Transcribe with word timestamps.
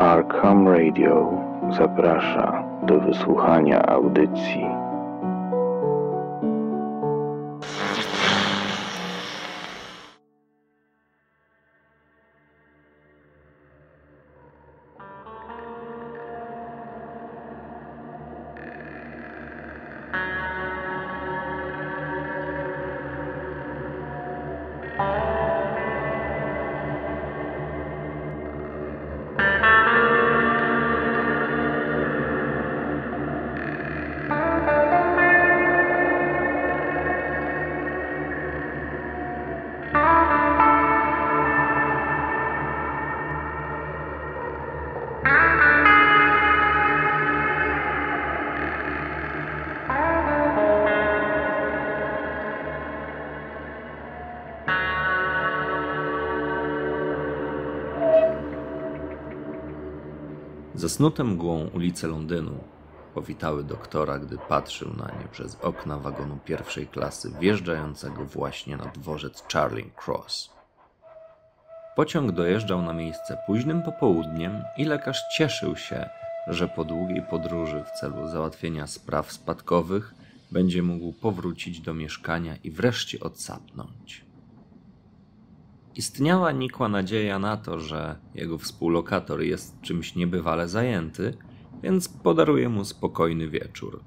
Arkham 0.00 0.68
Radio 0.68 1.32
zaprasza 1.78 2.64
do 2.82 3.00
wysłuchania 3.00 3.86
audycji. 3.86 4.66
Zasnute 61.00 61.24
mgłą 61.24 61.68
ulice 61.74 62.08
Londynu 62.08 62.64
powitały 63.14 63.64
doktora, 63.64 64.18
gdy 64.18 64.38
patrzył 64.38 64.88
na 64.96 65.04
nie 65.04 65.28
przez 65.32 65.56
okna 65.62 65.98
wagonu 65.98 66.38
pierwszej 66.44 66.86
klasy 66.86 67.32
wjeżdżającego 67.40 68.24
właśnie 68.24 68.76
na 68.76 68.84
dworzec 68.84 69.44
Charing 69.52 70.06
Cross. 70.06 70.50
Pociąg 71.96 72.32
dojeżdżał 72.32 72.82
na 72.82 72.92
miejsce 72.92 73.38
późnym 73.46 73.82
popołudniem 73.82 74.62
i 74.76 74.84
lekarz 74.84 75.22
cieszył 75.36 75.76
się, 75.76 76.08
że 76.46 76.68
po 76.68 76.84
długiej 76.84 77.22
podróży 77.30 77.84
w 77.84 78.00
celu 78.00 78.28
załatwienia 78.28 78.86
spraw 78.86 79.32
spadkowych 79.32 80.14
będzie 80.52 80.82
mógł 80.82 81.12
powrócić 81.12 81.80
do 81.80 81.94
mieszkania 81.94 82.56
i 82.64 82.70
wreszcie 82.70 83.20
odsapnąć. 83.20 84.29
Istniała 85.96 86.52
nikła 86.52 86.88
nadzieja 86.88 87.38
na 87.38 87.56
to, 87.56 87.80
że 87.80 88.16
jego 88.34 88.58
współlokator 88.58 89.42
jest 89.42 89.80
czymś 89.80 90.14
niebywale 90.14 90.68
zajęty, 90.68 91.34
więc 91.82 92.08
podaruje 92.08 92.68
mu 92.68 92.84
spokojny 92.84 93.48
wieczór. 93.48 94.00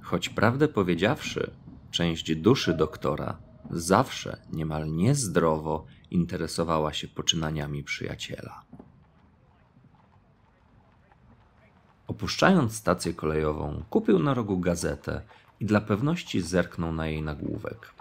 Choć 0.00 0.28
prawdę 0.28 0.68
powiedziawszy, 0.68 1.50
część 1.90 2.36
duszy 2.36 2.74
doktora 2.74 3.38
zawsze 3.70 4.36
niemal 4.52 4.92
niezdrowo 4.92 5.86
interesowała 6.10 6.92
się 6.92 7.08
poczynaniami 7.08 7.84
przyjaciela. 7.84 8.62
Opuszczając 12.06 12.76
stację 12.76 13.14
kolejową, 13.14 13.82
kupił 13.90 14.18
na 14.18 14.34
rogu 14.34 14.58
gazetę 14.58 15.22
i 15.60 15.66
dla 15.66 15.80
pewności 15.80 16.40
zerknął 16.40 16.92
na 16.92 17.06
jej 17.06 17.22
nagłówek. 17.22 17.97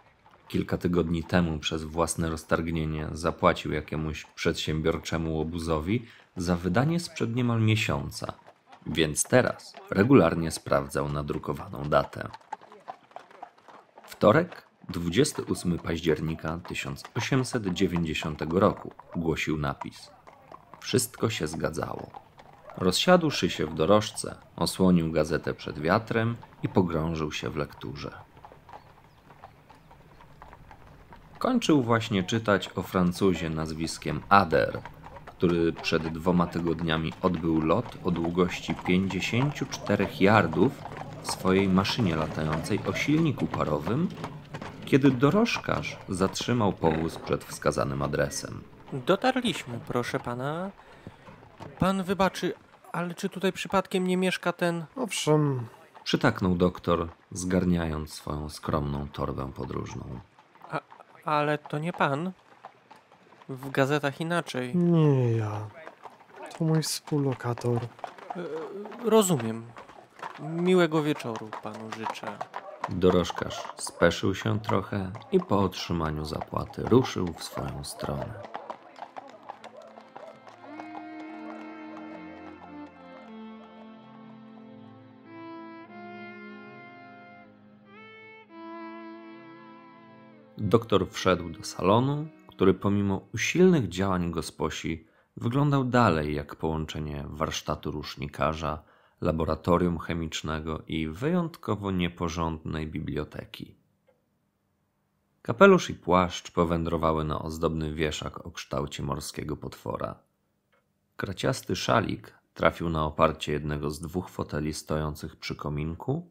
Kilka 0.47 0.77
tygodni 0.77 1.23
temu 1.23 1.59
przez 1.59 1.83
własne 1.83 2.29
roztargnienie 2.29 3.07
zapłacił 3.11 3.71
jakiemuś 3.71 4.25
przedsiębiorczemu 4.35 5.37
łobuzowi 5.37 6.05
za 6.37 6.55
wydanie 6.55 6.99
sprzed 6.99 7.35
niemal 7.35 7.61
miesiąca, 7.61 8.33
więc 8.85 9.23
teraz 9.23 9.73
regularnie 9.89 10.51
sprawdzał 10.51 11.09
nadrukowaną 11.09 11.83
datę. 11.83 12.29
Wtorek, 14.07 14.67
28 14.89 15.79
października 15.79 16.59
1890 16.67 18.41
roku, 18.49 18.91
głosił 19.15 19.57
napis. 19.57 20.11
Wszystko 20.79 21.29
się 21.29 21.47
zgadzało. 21.47 22.11
Rozsiadłszy 22.77 23.49
się 23.49 23.65
w 23.65 23.73
dorożce, 23.73 24.35
osłonił 24.55 25.11
gazetę 25.11 25.53
przed 25.53 25.79
wiatrem 25.79 26.35
i 26.63 26.69
pogrążył 26.69 27.31
się 27.31 27.49
w 27.49 27.55
lekturze. 27.55 28.26
Kończył 31.39 31.81
właśnie 31.81 32.23
czytać 32.23 32.69
o 32.75 32.81
Francuzie 32.81 33.49
nazwiskiem 33.49 34.21
Ader, 34.29 34.81
który 35.25 35.73
przed 35.73 36.07
dwoma 36.07 36.47
tygodniami 36.47 37.13
odbył 37.21 37.61
lot 37.61 37.97
o 38.03 38.11
długości 38.11 38.75
54 38.87 40.07
yardów 40.19 40.71
w 41.23 41.31
swojej 41.31 41.69
maszynie 41.69 42.15
latającej 42.15 42.79
o 42.87 42.93
silniku 42.93 43.47
parowym, 43.47 44.09
kiedy 44.85 45.11
dorożkarz 45.11 45.97
zatrzymał 46.09 46.73
powóz 46.73 47.15
przed 47.15 47.43
wskazanym 47.43 48.01
adresem. 48.01 48.63
Dotarliśmy, 48.93 49.79
proszę 49.87 50.19
pana. 50.19 50.71
Pan 51.79 52.03
wybaczy, 52.03 52.53
ale 52.91 53.15
czy 53.15 53.29
tutaj 53.29 53.53
przypadkiem 53.53 54.07
nie 54.07 54.17
mieszka 54.17 54.53
ten. 54.53 54.85
Owszem, 54.95 55.59
Przytaknął 56.07 56.55
doktor, 56.55 57.07
zgarniając 57.31 58.13
swoją 58.13 58.49
skromną 58.49 59.07
torbę 59.13 59.51
podróżną. 59.55 60.19
Ale 61.27 61.57
to 61.57 61.77
nie 61.79 61.93
pan? 61.93 62.31
W 63.49 63.69
gazetach 63.69 64.21
inaczej. 64.21 64.75
nie 64.75 65.31
ja. 65.31 65.51
To 66.57 66.63
mój 66.63 66.83
współlokator. 66.83 67.79
Rozumiem. 69.05 69.65
Miłego 70.39 71.03
wieczoru 71.03 71.49
panu 71.63 71.91
życzę. 71.97 72.37
Dorożkarz 72.89 73.63
speszył 73.77 74.35
się 74.35 74.59
trochę 74.59 75.11
i 75.31 75.39
po 75.39 75.59
otrzymaniu 75.59 76.25
zapłaty 76.25 76.83
ruszył 76.83 77.27
w 77.33 77.43
swoją 77.43 77.83
stronę. 77.83 78.33
Doktor 90.67 91.09
wszedł 91.09 91.49
do 91.49 91.63
salonu, 91.63 92.27
który 92.47 92.73
pomimo 92.73 93.27
usilnych 93.33 93.89
działań 93.89 94.31
gosposi 94.31 95.07
wyglądał 95.37 95.83
dalej 95.83 96.35
jak 96.35 96.55
połączenie 96.55 97.25
warsztatu 97.29 97.91
rusznikarza, 97.91 98.83
laboratorium 99.21 99.97
chemicznego 99.99 100.83
i 100.87 101.07
wyjątkowo 101.07 101.91
nieporządnej 101.91 102.87
biblioteki. 102.87 103.75
Kapelusz 105.41 105.89
i 105.89 105.93
płaszcz 105.93 106.51
powędrowały 106.51 107.23
na 107.23 107.41
ozdobny 107.41 107.93
wieszak 107.93 108.45
o 108.45 108.51
kształcie 108.51 109.03
morskiego 109.03 109.57
potwora. 109.57 110.19
Kraciasty 111.17 111.75
szalik 111.75 112.33
trafił 112.53 112.89
na 112.89 113.05
oparcie 113.05 113.51
jednego 113.51 113.91
z 113.91 113.99
dwóch 113.99 114.29
foteli 114.29 114.73
stojących 114.73 115.35
przy 115.35 115.55
kominku, 115.55 116.29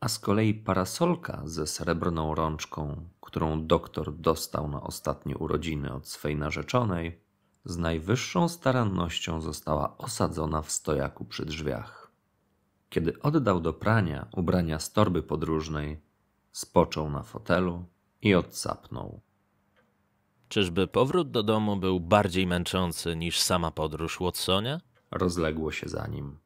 a 0.00 0.08
z 0.08 0.18
kolei 0.18 0.54
parasolka 0.54 1.42
ze 1.44 1.66
srebrną 1.66 2.34
rączką, 2.34 3.08
którą 3.20 3.66
doktor 3.66 4.16
dostał 4.16 4.68
na 4.68 4.82
ostatnie 4.82 5.36
urodziny 5.36 5.92
od 5.92 6.08
swej 6.08 6.36
narzeczonej, 6.36 7.20
z 7.64 7.76
najwyższą 7.76 8.48
starannością 8.48 9.40
została 9.40 9.98
osadzona 9.98 10.62
w 10.62 10.70
stojaku 10.70 11.24
przy 11.24 11.46
drzwiach. 11.46 12.10
Kiedy 12.90 13.22
oddał 13.22 13.60
do 13.60 13.72
prania 13.72 14.28
ubrania 14.36 14.78
z 14.78 14.92
torby 14.92 15.22
podróżnej, 15.22 16.00
spoczął 16.52 17.10
na 17.10 17.22
fotelu 17.22 17.84
i 18.22 18.34
odsapnął. 18.34 19.20
Czyżby 20.48 20.86
powrót 20.86 21.30
do 21.30 21.42
domu 21.42 21.76
był 21.76 22.00
bardziej 22.00 22.46
męczący 22.46 23.16
niż 23.16 23.40
sama 23.40 23.70
podróż 23.70 24.18
Watsonia? 24.20 24.80
Rozległo 25.10 25.72
się 25.72 25.88
za 25.88 26.06
nim. 26.06 26.38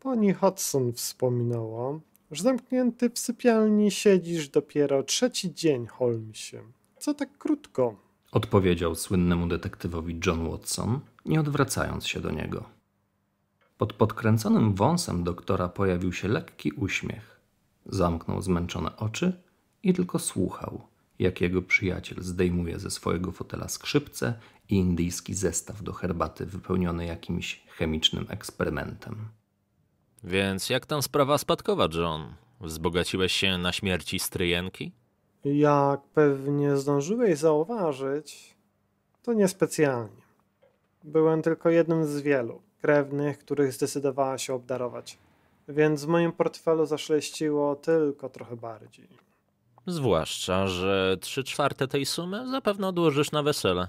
Pani 0.00 0.32
Hudson 0.32 0.92
wspominała, 0.92 2.00
że 2.32 2.42
zamknięty 2.42 3.10
w 3.10 3.18
sypialni 3.18 3.90
siedzisz 3.90 4.48
dopiero 4.48 5.02
trzeci 5.02 5.54
dzień, 5.54 5.86
Holmesie. 5.86 6.58
Co 6.98 7.14
tak 7.14 7.38
krótko? 7.38 7.96
Odpowiedział 8.32 8.94
słynnemu 8.94 9.46
detektywowi 9.46 10.20
John 10.26 10.50
Watson, 10.50 11.00
nie 11.24 11.40
odwracając 11.40 12.06
się 12.06 12.20
do 12.20 12.30
niego. 12.30 12.64
Pod 13.78 13.92
podkręconym 13.92 14.74
wąsem 14.74 15.24
doktora 15.24 15.68
pojawił 15.68 16.12
się 16.12 16.28
lekki 16.28 16.72
uśmiech. 16.72 17.40
Zamknął 17.86 18.42
zmęczone 18.42 18.96
oczy 18.96 19.42
i 19.82 19.92
tylko 19.94 20.18
słuchał, 20.18 20.80
jak 21.18 21.40
jego 21.40 21.62
przyjaciel 21.62 22.22
zdejmuje 22.22 22.78
ze 22.78 22.90
swojego 22.90 23.32
fotela 23.32 23.68
skrzypce 23.68 24.34
i 24.68 24.74
indyjski 24.74 25.34
zestaw 25.34 25.82
do 25.82 25.92
herbaty 25.92 26.46
wypełniony 26.46 27.06
jakimś 27.06 27.62
chemicznym 27.66 28.26
eksperymentem. 28.28 29.28
Więc 30.24 30.70
jak 30.70 30.86
tam 30.86 31.02
sprawa 31.02 31.38
spadkowa, 31.38 31.88
John? 31.94 32.34
Wzbogaciłeś 32.60 33.32
się 33.32 33.58
na 33.58 33.72
śmierci 33.72 34.18
stryjenki? 34.18 34.92
Jak 35.44 36.00
pewnie 36.14 36.76
zdążyłeś 36.76 37.38
zauważyć, 37.38 38.54
to 39.22 39.32
niespecjalnie. 39.32 40.22
Byłem 41.04 41.42
tylko 41.42 41.70
jednym 41.70 42.06
z 42.06 42.20
wielu. 42.20 42.62
krewnych, 42.80 43.38
których 43.38 43.72
zdecydowała 43.72 44.38
się 44.38 44.54
obdarować. 44.54 45.18
Więc 45.68 46.04
w 46.04 46.08
moim 46.08 46.32
portfelu 46.32 46.86
zaszeleściło 46.86 47.76
tylko 47.76 48.28
trochę 48.28 48.56
bardziej. 48.56 49.08
Zwłaszcza, 49.86 50.66
że 50.66 51.16
trzy 51.20 51.44
czwarte 51.44 51.88
tej 51.88 52.06
sumy 52.06 52.50
zapewne 52.50 52.88
odłożysz 52.88 53.32
na 53.32 53.42
wesele. 53.42 53.88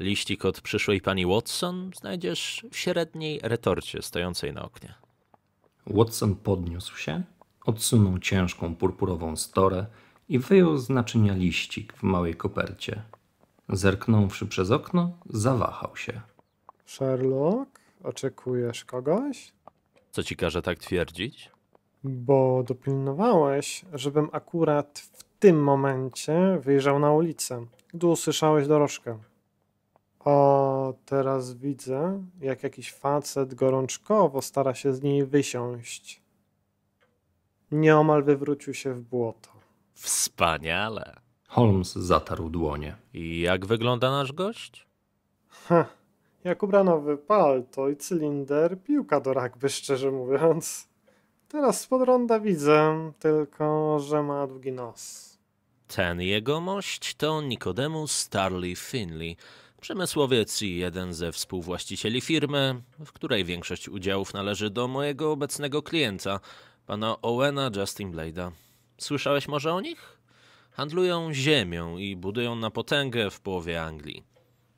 Liścik 0.00 0.44
od 0.44 0.60
przyszłej 0.60 1.00
pani 1.00 1.26
Watson 1.26 1.90
znajdziesz 2.00 2.66
w 2.70 2.76
średniej 2.76 3.40
retorcie 3.42 4.02
stojącej 4.02 4.52
na 4.52 4.62
oknie. 4.64 4.94
Watson 5.86 6.34
podniósł 6.34 6.96
się, 6.96 7.22
odsunął 7.66 8.18
ciężką 8.18 8.76
purpurową 8.76 9.36
storę 9.36 9.86
i 10.28 10.38
wyjął 10.38 10.78
z 10.78 10.90
naczynia 10.90 11.34
liścik 11.34 11.92
w 11.92 12.02
małej 12.02 12.34
kopercie. 12.34 13.02
Zerknąwszy 13.68 14.46
przez 14.46 14.70
okno, 14.70 15.12
zawahał 15.30 15.96
się. 15.96 16.20
Sherlock, 16.86 17.80
oczekujesz 18.04 18.84
kogoś? 18.84 19.52
Co 20.10 20.22
ci 20.22 20.36
każe 20.36 20.62
tak 20.62 20.78
twierdzić? 20.78 21.50
Bo 22.04 22.64
dopilnowałeś, 22.66 23.84
żebym 23.92 24.28
akurat 24.32 24.98
w 25.12 25.24
tym 25.38 25.62
momencie 25.62 26.58
wyjrzał 26.62 26.98
na 26.98 27.12
ulicę, 27.12 27.66
gdy 27.94 28.06
usłyszałeś 28.06 28.66
dorożkę. 28.66 29.18
O, 30.24 30.94
teraz 31.04 31.54
widzę, 31.54 32.22
jak 32.40 32.62
jakiś 32.62 32.92
facet 32.92 33.54
gorączkowo 33.54 34.42
stara 34.42 34.74
się 34.74 34.94
z 34.94 35.02
niej 35.02 35.26
wysiąść. 35.26 36.22
Nieomal 37.70 38.22
wywrócił 38.24 38.74
się 38.74 38.94
w 38.94 39.00
błoto. 39.00 39.50
Wspaniale. 39.94 41.16
Holmes 41.48 41.92
zatarł 41.92 42.50
dłonie. 42.50 42.96
I 43.12 43.40
jak 43.40 43.66
wygląda 43.66 44.10
nasz 44.10 44.32
gość? 44.32 44.86
Ha, 45.48 45.86
jak 46.44 46.62
ubrano 46.62 47.00
w 47.00 47.18
palto 47.18 47.88
i 47.88 47.96
cylinder, 47.96 48.78
piłka 48.82 49.20
do 49.20 49.34
rugby, 49.34 49.68
szczerze 49.68 50.10
mówiąc. 50.10 50.88
Teraz 51.48 51.80
spod 51.80 52.02
ronda 52.02 52.40
widzę 52.40 53.12
tylko, 53.18 53.98
że 53.98 54.22
ma 54.22 54.46
długi 54.46 54.72
nos. 54.72 55.34
Ten 55.86 56.20
jegomość 56.20 57.14
to 57.14 57.42
Nikodemus 57.42 58.12
Starley 58.12 58.76
Finley, 58.76 59.36
przemysłowiec 59.84 60.62
i 60.62 60.76
jeden 60.76 61.14
ze 61.14 61.32
współwłaścicieli 61.32 62.20
firmy, 62.20 62.82
w 63.04 63.12
której 63.12 63.44
większość 63.44 63.88
udziałów 63.88 64.34
należy 64.34 64.70
do 64.70 64.88
mojego 64.88 65.32
obecnego 65.32 65.82
klienta, 65.82 66.40
pana 66.86 67.22
Owena 67.22 67.70
Justin 67.76 68.12
Blade'a. 68.12 68.50
Słyszałeś 68.98 69.48
może 69.48 69.74
o 69.74 69.80
nich? 69.80 70.18
Handlują 70.70 71.32
ziemią 71.32 71.98
i 71.98 72.16
budują 72.16 72.56
na 72.56 72.70
potęgę 72.70 73.30
w 73.30 73.40
połowie 73.40 73.82
Anglii. 73.82 74.24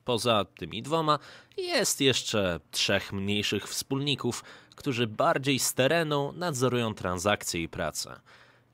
Poza 0.04 0.44
tymi 0.44 0.82
dwoma 0.82 1.18
jest 1.56 2.00
jeszcze 2.00 2.60
trzech 2.70 3.12
mniejszych 3.12 3.68
wspólników, 3.68 4.44
którzy 4.76 5.06
bardziej 5.06 5.58
z 5.58 5.74
terenu 5.74 6.32
nadzorują 6.36 6.94
transakcje 6.94 7.62
i 7.62 7.68
pracę. 7.68 8.20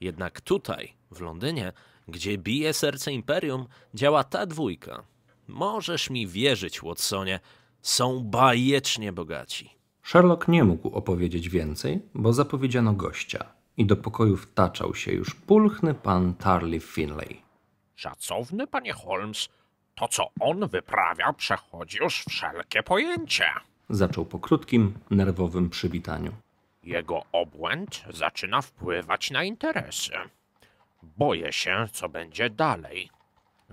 Jednak 0.00 0.40
tutaj, 0.40 0.92
w 1.10 1.20
Londynie, 1.20 1.72
gdzie 2.08 2.38
bije 2.38 2.74
serce 2.74 3.12
imperium, 3.12 3.66
działa 3.94 4.24
ta 4.24 4.46
dwójka. 4.46 5.11
Możesz 5.52 6.10
mi 6.10 6.26
wierzyć, 6.26 6.80
Watsonie, 6.80 7.40
są 7.82 8.20
bajecznie 8.24 9.12
bogaci. 9.12 9.70
Sherlock 10.02 10.48
nie 10.48 10.64
mógł 10.64 10.88
opowiedzieć 10.88 11.48
więcej, 11.48 12.00
bo 12.14 12.32
zapowiedziano 12.32 12.92
gościa 12.92 13.44
i 13.76 13.86
do 13.86 13.96
pokoju 13.96 14.36
wtaczał 14.36 14.94
się 14.94 15.12
już 15.12 15.34
pulchny 15.34 15.94
pan 15.94 16.34
Tarley 16.34 16.80
Finlay. 16.80 17.42
Szacowny 17.96 18.66
panie 18.66 18.92
Holmes, 18.92 19.48
to 19.94 20.08
co 20.08 20.28
on 20.40 20.68
wyprawia 20.68 21.32
przechodzi 21.32 21.98
już 21.98 22.24
wszelkie 22.28 22.82
pojęcie. 22.82 23.46
Zaczął 23.90 24.24
po 24.24 24.38
krótkim, 24.38 24.94
nerwowym 25.10 25.70
przywitaniu. 25.70 26.32
Jego 26.84 27.22
obłęd 27.32 28.04
zaczyna 28.10 28.62
wpływać 28.62 29.30
na 29.30 29.44
interesy. 29.44 30.12
Boję 31.02 31.52
się, 31.52 31.86
co 31.92 32.08
będzie 32.08 32.50
dalej. 32.50 33.10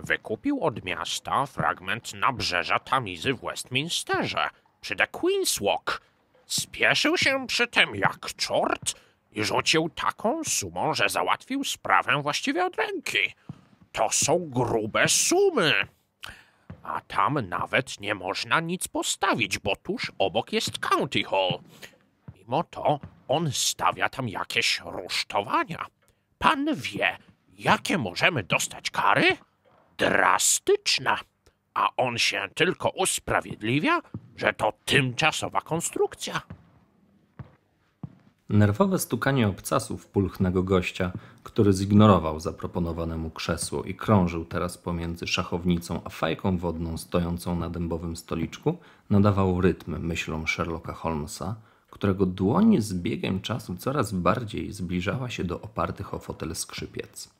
Wykupił 0.02 0.64
od 0.64 0.84
miasta 0.84 1.46
fragment 1.46 2.14
nabrzeża 2.14 2.78
Tamizy 2.78 3.34
w 3.34 3.40
Westminsterze, 3.40 4.48
przy 4.80 4.96
The 4.96 5.04
Queen's 5.04 5.64
Walk. 5.64 6.02
Spieszył 6.46 7.16
się 7.16 7.46
przy 7.46 7.66
tym 7.66 7.94
jak 7.94 8.34
czort 8.36 8.94
i 9.32 9.44
rzucił 9.44 9.90
taką 9.90 10.44
sumą, 10.44 10.94
że 10.94 11.08
załatwił 11.08 11.64
sprawę 11.64 12.22
właściwie 12.22 12.64
od 12.64 12.76
ręki. 12.76 13.34
To 13.92 14.08
są 14.10 14.50
grube 14.50 15.08
sumy. 15.08 15.74
A 16.82 17.00
tam 17.00 17.48
nawet 17.48 18.00
nie 18.00 18.14
można 18.14 18.60
nic 18.60 18.88
postawić, 18.88 19.58
bo 19.58 19.76
tuż 19.76 20.12
obok 20.18 20.52
jest 20.52 20.78
County 20.78 21.22
Hall. 21.24 21.58
Mimo 22.34 22.64
to 22.64 23.00
on 23.28 23.52
stawia 23.52 24.08
tam 24.08 24.28
jakieś 24.28 24.80
rusztowania. 24.84 25.86
Pan 26.38 26.74
wie, 26.74 27.18
jakie 27.58 27.98
możemy 27.98 28.42
dostać 28.42 28.90
kary? 28.90 29.36
Drastyczne. 30.00 31.16
A 31.74 31.88
on 31.96 32.18
się 32.18 32.48
tylko 32.54 32.88
usprawiedliwia, 32.88 34.02
że 34.36 34.52
to 34.52 34.72
tymczasowa 34.84 35.60
konstrukcja. 35.60 36.42
Nerwowe 38.48 38.98
stukanie 38.98 39.48
obcasów 39.48 40.06
pulchnego 40.06 40.62
gościa, 40.62 41.12
który 41.42 41.72
zignorował 41.72 42.40
zaproponowane 42.40 43.16
mu 43.16 43.30
krzesło 43.30 43.82
i 43.82 43.94
krążył 43.94 44.44
teraz 44.44 44.78
pomiędzy 44.78 45.26
szachownicą 45.26 46.00
a 46.04 46.08
fajką 46.08 46.58
wodną 46.58 46.98
stojącą 46.98 47.56
na 47.56 47.70
dębowym 47.70 48.16
stoliczku, 48.16 48.78
nadawało 49.10 49.60
rytm 49.60 49.98
myślom 49.98 50.46
Sherlocka 50.46 50.92
Holmesa, 50.92 51.56
którego 51.90 52.26
dłoń 52.26 52.80
z 52.80 52.94
biegiem 52.94 53.40
czasu 53.40 53.76
coraz 53.76 54.12
bardziej 54.12 54.72
zbliżała 54.72 55.30
się 55.30 55.44
do 55.44 55.60
opartych 55.60 56.14
o 56.14 56.18
fotel 56.18 56.54
skrzypiec. 56.54 57.39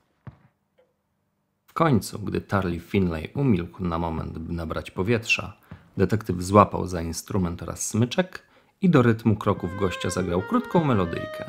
W 1.70 1.72
końcu, 1.72 2.18
gdy 2.18 2.40
Tarley 2.40 2.80
Finlay 2.80 3.30
umilkł 3.34 3.84
na 3.84 3.98
moment, 3.98 4.38
by 4.38 4.52
nabrać 4.52 4.90
powietrza, 4.90 5.56
detektyw 5.96 6.42
złapał 6.42 6.86
za 6.86 7.02
instrument 7.02 7.62
oraz 7.62 7.86
smyczek 7.86 8.42
i 8.80 8.90
do 8.90 9.02
rytmu 9.02 9.36
kroków 9.36 9.70
gościa 9.80 10.10
zagrał 10.10 10.42
krótką 10.42 10.84
melodyjkę. 10.84 11.44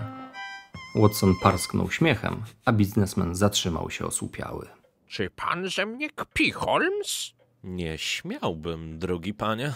Watson 0.95 1.35
parsknął 1.44 1.91
śmiechem, 1.91 2.44
a 2.65 2.71
biznesmen 2.71 3.35
zatrzymał 3.35 3.89
się 3.89 4.06
osłupiały. 4.06 4.68
Czy 5.07 5.29
pan 5.29 5.69
ze 5.69 5.85
mnie 5.85 6.09
kpi, 6.09 6.51
Holmes? 6.51 7.33
Nie 7.63 7.97
śmiałbym, 7.97 9.00
drogi 9.00 9.33
panie. 9.33 9.74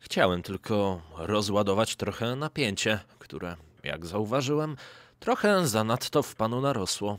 Chciałem 0.00 0.42
tylko 0.42 1.02
rozładować 1.16 1.96
trochę 1.96 2.36
napięcie, 2.36 3.00
które, 3.18 3.56
jak 3.84 4.06
zauważyłem, 4.06 4.76
trochę 5.20 5.68
zanadto 5.68 6.22
w 6.22 6.34
panu 6.34 6.60
narosło. 6.60 7.18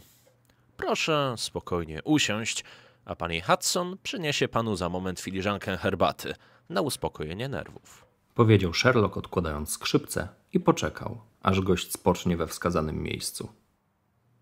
Proszę 0.80 1.36
spokojnie 1.38 2.04
usiąść, 2.04 2.64
a 3.06 3.16
pani 3.16 3.42
Hudson 3.42 3.98
przyniesie 4.04 4.48
panu 4.48 4.76
za 4.76 4.90
moment 4.90 5.20
filiżankę 5.20 5.78
herbaty 5.78 6.34
na 6.70 6.82
uspokojenie 6.82 7.50
nerwów. 7.50 8.06
Powiedział 8.36 8.74
Sherlock, 8.74 9.18
odkładając 9.18 9.70
skrzypce 9.70 10.28
i 10.54 10.60
poczekał, 10.60 11.22
aż 11.42 11.62
gość 11.62 11.92
spocznie 11.92 12.38
we 12.38 12.48
wskazanym 12.48 13.04
miejscu. 13.04 13.50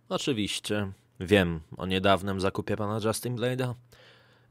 Oczywiście, 0.09 0.91
wiem 1.19 1.59
o 1.77 1.85
niedawnym 1.85 2.41
zakupie 2.41 2.77
pana 2.77 2.99
Justin 3.03 3.35
Blade'a. 3.35 3.73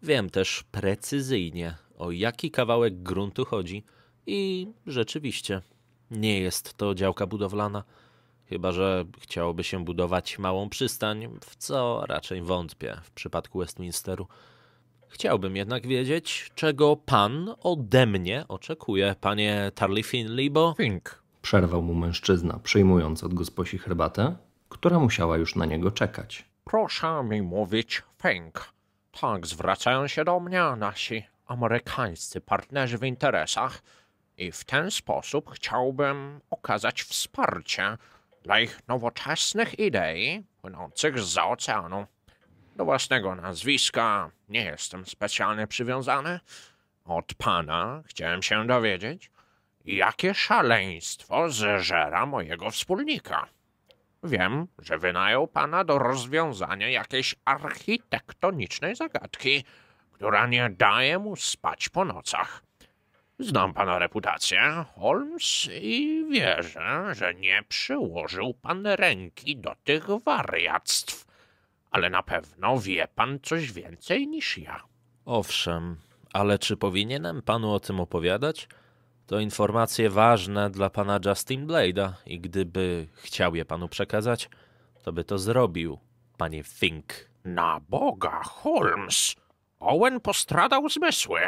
Wiem 0.02 0.30
też 0.30 0.64
precyzyjnie, 0.70 1.74
o 1.98 2.10
jaki 2.10 2.50
kawałek 2.50 3.02
gruntu 3.02 3.44
chodzi 3.44 3.84
i 4.26 4.68
rzeczywiście 4.86 5.62
nie 6.10 6.40
jest 6.40 6.74
to 6.74 6.94
działka 6.94 7.26
budowlana, 7.26 7.84
chyba 8.48 8.72
że 8.72 9.04
chciałoby 9.20 9.64
się 9.64 9.84
budować 9.84 10.38
małą 10.38 10.68
przystań, 10.68 11.28
w 11.40 11.56
co 11.56 12.02
raczej 12.06 12.42
wątpię 12.42 12.96
w 13.02 13.10
przypadku 13.10 13.58
Westminsteru. 13.58 14.26
Chciałbym 15.08 15.56
jednak 15.56 15.86
wiedzieć, 15.86 16.50
czego 16.54 16.96
pan 16.96 17.54
ode 17.62 18.06
mnie 18.06 18.44
oczekuje, 18.48 19.14
panie 19.20 19.72
Tarley 19.74 20.02
Finley, 20.02 20.50
bo... 20.50 20.74
Fink. 20.76 21.22
Przerwał 21.42 21.82
mu 21.82 21.94
mężczyzna, 21.94 22.60
przyjmując 22.62 23.24
od 23.24 23.34
gosposi 23.34 23.78
herbatę, 23.78 24.36
która 24.68 24.98
musiała 24.98 25.36
już 25.36 25.54
na 25.54 25.66
niego 25.66 25.90
czekać. 25.90 26.44
Proszę 26.64 27.24
mi 27.24 27.42
mówić 27.42 28.02
Fink. 28.22 28.72
Tak 29.20 29.46
zwracają 29.46 30.06
się 30.06 30.24
do 30.24 30.40
mnie 30.40 30.62
nasi 30.76 31.24
amerykańscy 31.46 32.40
partnerzy 32.40 32.98
w 32.98 33.04
interesach 33.04 33.82
i 34.38 34.52
w 34.52 34.64
ten 34.64 34.90
sposób 34.90 35.50
chciałbym 35.54 36.40
okazać 36.50 37.02
wsparcie 37.02 37.98
dla 38.46 38.60
ich 38.60 38.88
nowoczesnych 38.88 39.78
idei 39.78 40.44
płynących 40.60 41.18
z 41.20 41.38
oceanu. 41.38 42.06
Do 42.76 42.84
własnego 42.84 43.34
nazwiska 43.34 44.30
nie 44.48 44.64
jestem 44.64 45.06
specjalnie 45.06 45.66
przywiązany. 45.66 46.40
Od 47.04 47.34
pana 47.34 48.02
chciałem 48.06 48.42
się 48.42 48.66
dowiedzieć, 48.66 49.30
jakie 49.84 50.34
szaleństwo 50.34 51.50
zeżera 51.50 52.26
mojego 52.26 52.70
wspólnika. 52.70 53.46
Wiem, 54.22 54.66
że 54.78 54.98
wynajął 54.98 55.46
pana 55.46 55.84
do 55.84 55.98
rozwiązania 55.98 56.88
jakiejś 56.88 57.34
architektonicznej 57.44 58.96
zagadki, 58.96 59.64
która 60.12 60.46
nie 60.46 60.70
daje 60.70 61.18
mu 61.18 61.36
spać 61.36 61.88
po 61.88 62.04
nocach. 62.04 62.65
Znam 63.38 63.74
pana 63.74 63.98
reputację, 63.98 64.84
Holmes, 64.94 65.68
i 65.82 66.26
wierzę, 66.30 67.14
że 67.14 67.34
nie 67.34 67.62
przyłożył 67.68 68.54
pan 68.54 68.86
ręki 68.86 69.56
do 69.56 69.74
tych 69.84 70.06
wariactw. 70.24 71.26
Ale 71.90 72.10
na 72.10 72.22
pewno 72.22 72.78
wie 72.78 73.08
pan 73.14 73.38
coś 73.42 73.72
więcej 73.72 74.28
niż 74.28 74.58
ja. 74.58 74.82
Owszem, 75.24 75.96
ale 76.32 76.58
czy 76.58 76.76
powinienem 76.76 77.42
panu 77.42 77.72
o 77.72 77.80
tym 77.80 78.00
opowiadać? 78.00 78.68
To 79.26 79.40
informacje 79.40 80.10
ważne 80.10 80.70
dla 80.70 80.90
pana 80.90 81.20
Justin 81.24 81.66
Blade'a 81.66 82.12
i 82.26 82.40
gdyby 82.40 83.08
chciał 83.14 83.54
je 83.54 83.64
panu 83.64 83.88
przekazać, 83.88 84.48
to 85.02 85.12
by 85.12 85.24
to 85.24 85.38
zrobił, 85.38 85.98
panie 86.36 86.62
Fink. 86.62 87.14
Na 87.44 87.80
Boga, 87.88 88.42
Holmes! 88.44 89.36
Owen 89.80 90.20
postradał 90.20 90.88
zmysły. 90.88 91.40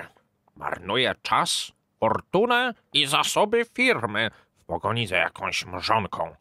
Marnuje 0.57 1.15
czas, 1.23 1.73
fortunę 2.01 2.75
i 2.93 3.07
zasoby 3.07 3.65
firmy 3.75 4.31
w 4.59 4.65
pogoni 4.65 5.07
za 5.07 5.17
jakąś 5.17 5.67
mrzonką. 5.67 6.35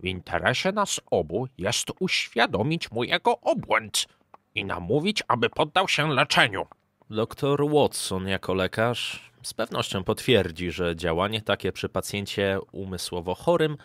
W 0.00 0.04
interesie 0.04 0.72
nas 0.72 1.00
obu 1.10 1.48
jest 1.58 1.90
uświadomić 2.00 2.90
mu 2.90 3.04
jego 3.04 3.40
obłęd 3.40 4.06
i 4.54 4.64
namówić, 4.64 5.22
aby 5.28 5.50
poddał 5.50 5.88
się 5.88 6.08
leczeniu. 6.08 6.66
Doktor 7.10 7.70
Watson 7.70 8.28
jako 8.28 8.54
lekarz 8.54 9.32
z 9.42 9.54
pewnością 9.54 10.04
potwierdzi, 10.04 10.70
że 10.70 10.96
działanie 10.96 11.42
takie 11.42 11.72
przy 11.72 11.88
pacjencie 11.88 12.58
umysłowo 12.72 13.34
chorym 13.34 13.76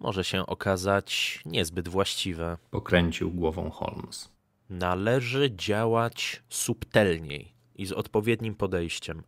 może 0.00 0.24
się 0.24 0.46
okazać 0.46 1.40
niezbyt 1.46 1.88
właściwe. 1.88 2.58
Pokręcił 2.70 3.30
głową 3.30 3.70
Holmes. 3.70 4.32
Należy 4.70 5.50
działać 5.56 6.42
subtelniej 6.48 7.52
i 7.76 7.86
z 7.86 7.92
odpowiednim 7.92 8.54
podejściem. 8.54 9.22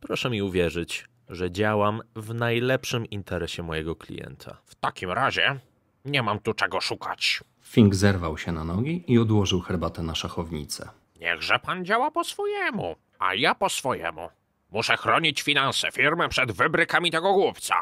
Proszę 0.00 0.30
mi 0.30 0.42
uwierzyć, 0.42 1.04
że 1.28 1.50
działam 1.50 2.02
w 2.16 2.34
najlepszym 2.34 3.06
interesie 3.06 3.62
mojego 3.62 3.96
klienta. 3.96 4.56
W 4.64 4.74
takim 4.74 5.10
razie 5.10 5.60
nie 6.04 6.22
mam 6.22 6.38
tu 6.38 6.54
czego 6.54 6.80
szukać. 6.80 7.40
Fink 7.62 7.94
zerwał 7.94 8.38
się 8.38 8.52
na 8.52 8.64
nogi 8.64 9.04
i 9.06 9.18
odłożył 9.18 9.60
herbatę 9.60 10.02
na 10.02 10.14
szachownicę. 10.14 10.88
Niechże 11.20 11.58
pan 11.58 11.84
działa 11.84 12.10
po 12.10 12.24
swojemu, 12.24 12.96
a 13.18 13.34
ja 13.34 13.54
po 13.54 13.68
swojemu. 13.68 14.28
Muszę 14.70 14.96
chronić 14.96 15.42
finanse 15.42 15.92
firmy 15.92 16.28
przed 16.28 16.52
wybrykami 16.52 17.10
tego 17.10 17.32
głupca. 17.32 17.74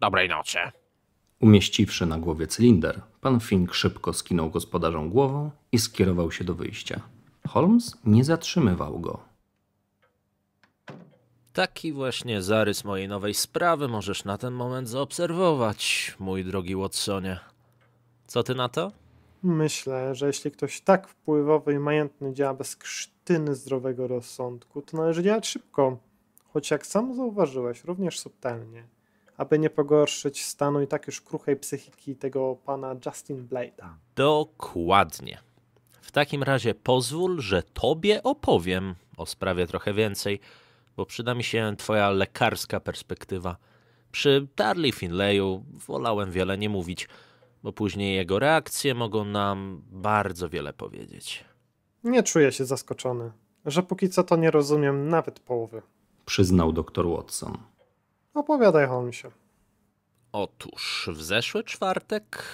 Dobrej 0.00 0.28
nocy. 0.28 0.58
Umieściwszy 1.40 2.06
na 2.06 2.18
głowie 2.18 2.46
cylinder, 2.46 3.00
pan 3.20 3.40
Fink 3.40 3.74
szybko 3.74 4.12
skinął 4.12 4.50
gospodarzom 4.50 5.10
głową 5.10 5.50
i 5.72 5.78
skierował 5.78 6.32
się 6.32 6.44
do 6.44 6.54
wyjścia. 6.54 7.00
Holmes 7.48 7.96
nie 8.04 8.24
zatrzymywał 8.24 9.00
go. 9.00 9.31
Taki 11.52 11.92
właśnie 11.92 12.42
zarys 12.42 12.84
mojej 12.84 13.08
nowej 13.08 13.34
sprawy 13.34 13.88
możesz 13.88 14.24
na 14.24 14.38
ten 14.38 14.54
moment 14.54 14.88
zaobserwować, 14.88 16.14
mój 16.18 16.44
drogi 16.44 16.76
Watsonie. 16.76 17.40
Co 18.26 18.42
ty 18.42 18.54
na 18.54 18.68
to? 18.68 18.92
Myślę, 19.42 20.14
że 20.14 20.26
jeśli 20.26 20.50
ktoś 20.50 20.80
tak 20.80 21.08
wpływowy 21.08 21.74
i 21.74 21.78
majętny 21.78 22.34
działa 22.34 22.54
bez 22.54 22.76
krztyny 22.76 23.54
zdrowego 23.54 24.08
rozsądku, 24.08 24.82
to 24.82 24.96
należy 24.96 25.22
działać 25.22 25.48
szybko, 25.48 25.98
choć 26.52 26.70
jak 26.70 26.86
sam 26.86 27.14
zauważyłeś, 27.14 27.84
również 27.84 28.20
subtelnie, 28.20 28.84
aby 29.36 29.58
nie 29.58 29.70
pogorszyć 29.70 30.44
stanu 30.44 30.82
i 30.82 30.86
tak 30.86 31.06
już 31.06 31.20
kruchej 31.20 31.56
psychiki 31.56 32.16
tego 32.16 32.56
pana 32.64 32.96
Justin 33.06 33.48
Blade'a. 33.48 33.88
Dokładnie. 34.16 35.38
W 36.00 36.12
takim 36.12 36.42
razie 36.42 36.74
pozwól, 36.74 37.40
że 37.40 37.62
tobie 37.62 38.22
opowiem 38.22 38.94
o 39.16 39.26
sprawie 39.26 39.66
trochę 39.66 39.92
więcej, 39.94 40.40
bo 40.96 41.06
przyda 41.06 41.34
mi 41.34 41.44
się 41.44 41.74
twoja 41.78 42.10
lekarska 42.10 42.80
perspektywa. 42.80 43.56
Przy 44.12 44.48
Darley 44.56 44.92
Finlayu 44.92 45.64
wolałem 45.86 46.30
wiele 46.30 46.58
nie 46.58 46.68
mówić, 46.68 47.08
bo 47.62 47.72
później 47.72 48.16
jego 48.16 48.38
reakcje 48.38 48.94
mogą 48.94 49.24
nam 49.24 49.82
bardzo 49.86 50.48
wiele 50.48 50.72
powiedzieć. 50.72 51.44
Nie 52.04 52.22
czuję 52.22 52.52
się 52.52 52.64
zaskoczony, 52.64 53.32
że 53.64 53.82
póki 53.82 54.08
co 54.08 54.22
to 54.24 54.36
nie 54.36 54.50
rozumiem 54.50 55.08
nawet 55.08 55.40
połowy. 55.40 55.82
Przyznał 56.24 56.72
dr 56.72 57.08
Watson. 57.08 57.58
Opowiadaj, 58.34 58.86
Holmesie. 58.86 59.30
Otóż 60.32 61.10
w 61.12 61.22
zeszły 61.22 61.64
czwartek, 61.64 62.44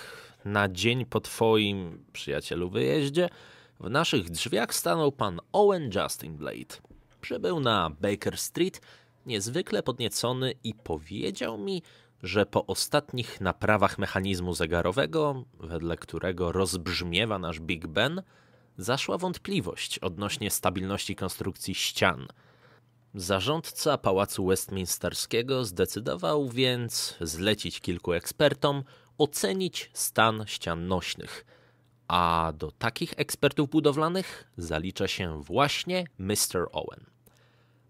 na 0.45 0.69
dzień 0.69 1.05
po 1.05 1.21
twoim 1.21 2.05
przyjacielu 2.13 2.71
wyjeździe, 2.71 3.29
w 3.81 3.91
naszych 3.91 4.31
drzwiach 4.31 4.75
stanął 4.75 5.13
pan 5.13 5.41
Owen 5.53 5.91
Justin 5.95 6.37
Blade. 6.37 6.88
Przybył 7.21 7.61
na 7.61 7.91
Baker 7.91 8.39
Street, 8.39 8.81
niezwykle 9.27 9.83
podniecony 9.83 10.55
i 10.65 10.75
powiedział 10.75 11.59
mi, 11.59 11.83
że 12.23 12.47
po 12.47 12.67
ostatnich 12.67 13.41
naprawach 13.41 13.99
mechanizmu 13.99 14.55
zegarowego, 14.55 15.45
wedle 15.61 15.97
którego 15.97 16.53
rozbrzmiewa 16.53 17.39
nasz 17.39 17.61
Big 17.61 17.87
Ben, 17.87 18.23
zaszła 18.79 19.19
wątpliwość 19.19 19.99
odnośnie 19.99 20.51
stabilności 20.51 21.17
konstrukcji 21.17 21.75
ścian. 21.75 22.27
Zarządca 23.15 23.99
Pałacu 23.99 24.47
Westminsterskiego 24.47 25.65
zdecydował 25.65 26.49
więc 26.49 27.17
zlecić 27.21 27.81
kilku 27.81 28.13
ekspertom 28.13 28.83
ocenić 29.19 29.91
stan 29.93 30.45
ścian 30.47 30.87
nośnych. 30.87 31.45
A 32.09 32.53
do 32.59 32.71
takich 32.71 33.15
ekspertów 33.17 33.71
budowlanych 33.71 34.51
zalicza 34.57 35.09
się 35.09 35.43
właśnie 35.43 36.05
Mr. 36.19 36.69
Owen. 36.73 37.05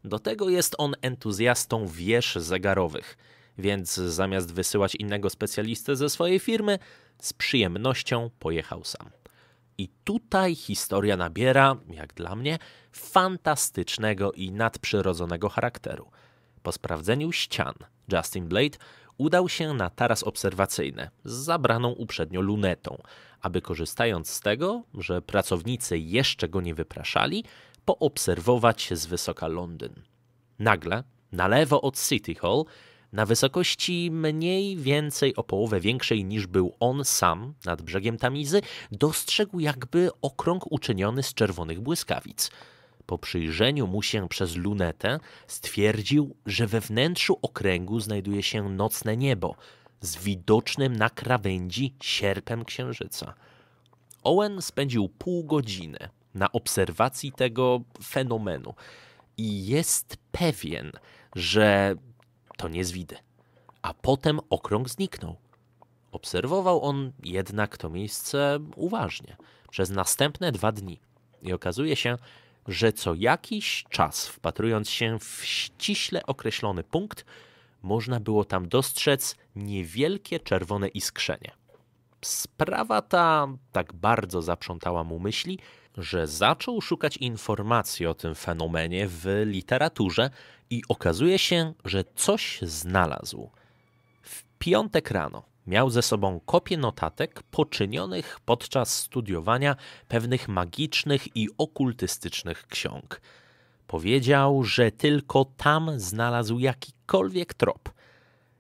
Do 0.05 0.19
tego 0.19 0.49
jest 0.49 0.75
on 0.79 0.95
entuzjastą 1.03 1.87
wież 1.87 2.37
zegarowych, 2.37 3.17
więc 3.59 3.95
zamiast 3.95 4.53
wysyłać 4.55 4.95
innego 4.95 5.31
specjalistę 5.31 5.97
ze 5.97 6.11
swojej 6.11 6.39
firmy, 6.39 6.79
z 7.23 7.33
przyjemnością 7.33 8.31
pojechał 8.39 8.85
sam. 8.85 9.11
I 9.79 9.89
tutaj 10.05 10.55
historia 10.55 11.17
nabiera, 11.17 11.77
jak 11.91 12.15
dla 12.15 12.37
mnie, 12.37 12.59
fantastycznego 12.93 14.33
i 14.33 14.53
nadprzyrodzonego 14.53 15.49
charakteru. 15.49 16.11
Po 16.63 16.73
sprawdzeniu 16.73 17.33
ścian, 17.33 17.75
Justin 18.13 18.49
Blade 18.49 18.79
udał 19.19 19.49
się 19.49 19.75
na 19.75 19.91
taras 19.91 20.23
obserwacyjny 20.23 21.11
z 21.25 21.33
zabraną 21.33 21.89
uprzednio 21.89 22.41
lunetą, 22.41 23.03
aby 23.41 23.63
korzystając 23.63 24.31
z 24.31 24.41
tego, 24.41 24.83
że 24.95 25.23
pracownicy 25.23 25.99
jeszcze 25.99 26.49
go 26.49 26.61
nie 26.61 26.75
wypraszali, 26.75 27.45
poobserwować 27.85 28.89
z 28.93 29.07
wysoka 29.07 29.49
Londyn. 29.49 30.03
Nagle, 30.59 31.05
na 31.33 31.49
lewo 31.49 31.83
od 31.83 32.01
City 32.09 32.35
Hall, 32.35 32.65
na 33.13 33.27
wysokości 33.27 34.11
mniej 34.11 34.77
więcej 34.77 35.37
o 35.37 35.45
połowę 35.45 35.81
większej 35.81 36.25
niż 36.25 36.47
był 36.47 36.75
on 36.81 37.05
sam 37.05 37.55
nad 37.65 37.83
brzegiem 37.83 38.19
Tamizy, 38.19 38.61
dostrzegł 38.93 39.61
jakby 39.61 40.11
okrąg 40.23 40.73
uczyniony 40.73 41.23
z 41.23 41.35
czerwonych 41.35 41.81
błyskawic. 41.81 42.51
Po 43.09 43.19
przyjrzeniu 43.19 43.87
mu 43.87 44.03
się 44.03 44.29
przez 44.29 44.57
lunetę 44.57 45.21
stwierdził, 45.47 46.37
że 46.47 46.67
we 46.67 46.81
wnętrzu 46.81 47.39
okręgu 47.43 48.01
znajduje 48.01 48.43
się 48.43 48.69
nocne 48.69 49.17
niebo 49.17 49.55
z 50.01 50.17
widocznym 50.17 50.97
na 50.97 51.11
krawędzi 51.11 51.95
sierpem 52.03 52.65
księżyca. 52.65 53.35
Owen 54.23 54.63
spędził 54.63 55.09
pół 55.09 55.45
godziny 55.45 55.99
na 56.35 56.53
obserwacji 56.53 57.33
tego 57.33 57.81
fenomenu 58.05 58.75
i 59.37 59.67
jest 59.67 60.17
pewien, 60.33 60.93
że 61.35 61.95
to 62.57 62.69
nie 62.69 62.85
zwidy. 62.85 63.17
A 63.83 63.95
potem 63.95 64.41
okrąg 64.51 64.89
zniknął. 64.89 65.37
Obserwował 66.13 66.83
on 66.83 67.13
jednak 67.23 67.77
to 67.77 67.91
miejsce 67.91 68.59
uważnie 68.77 69.37
przez 69.71 69.91
następne 69.91 70.53
dwa 70.53 70.73
dni 70.73 71.01
i 71.43 71.53
okazuje 71.53 71.97
się, 71.97 72.17
że 72.69 72.93
co 72.93 73.15
jakiś 73.15 73.85
czas, 73.91 74.29
wpatrując 74.29 74.91
się 74.91 75.19
w 75.19 75.45
ściśle 75.45 76.27
określony 76.27 76.85
punkt, 76.85 77.25
można 77.83 78.21
było 78.21 78.45
tam 78.45 78.69
dostrzec 78.69 79.37
niewielkie 79.57 80.41
czerwone 80.41 80.89
iskrzenie. 80.89 81.53
Sprawa 82.25 83.03
ta 83.03 83.49
tak 83.73 83.93
bardzo 83.93 84.43
zaprzątała 84.43 85.05
mu 85.05 85.19
myśli, 85.19 85.59
że 85.97 86.27
zaczął 86.27 86.81
szukać 86.81 87.17
informacji 87.17 88.07
o 88.07 88.15
tym 88.15 88.35
fenomenie 88.35 89.09
w 89.09 89.43
literaturze 89.47 90.31
i 90.71 90.83
okazuje 90.89 91.39
się, 91.39 91.73
że 91.85 92.05
coś 92.15 92.59
znalazł. 92.63 93.51
W 94.23 94.45
piątek 94.59 95.11
rano 95.11 95.43
miał 95.69 95.91
ze 95.91 96.03
sobą 96.03 96.41
kopię 96.41 96.77
notatek 96.77 97.43
poczynionych 97.43 98.41
podczas 98.45 98.95
studiowania 98.95 99.77
pewnych 100.09 100.49
magicznych 100.49 101.37
i 101.37 101.49
okultystycznych 101.59 102.67
ksiąg. 102.67 103.21
Powiedział, 103.87 104.65
że 104.65 104.93
tylko 104.93 105.45
tam 105.45 106.01
znalazł 106.01 106.59
jakikolwiek 106.59 107.55
trop. 107.55 107.91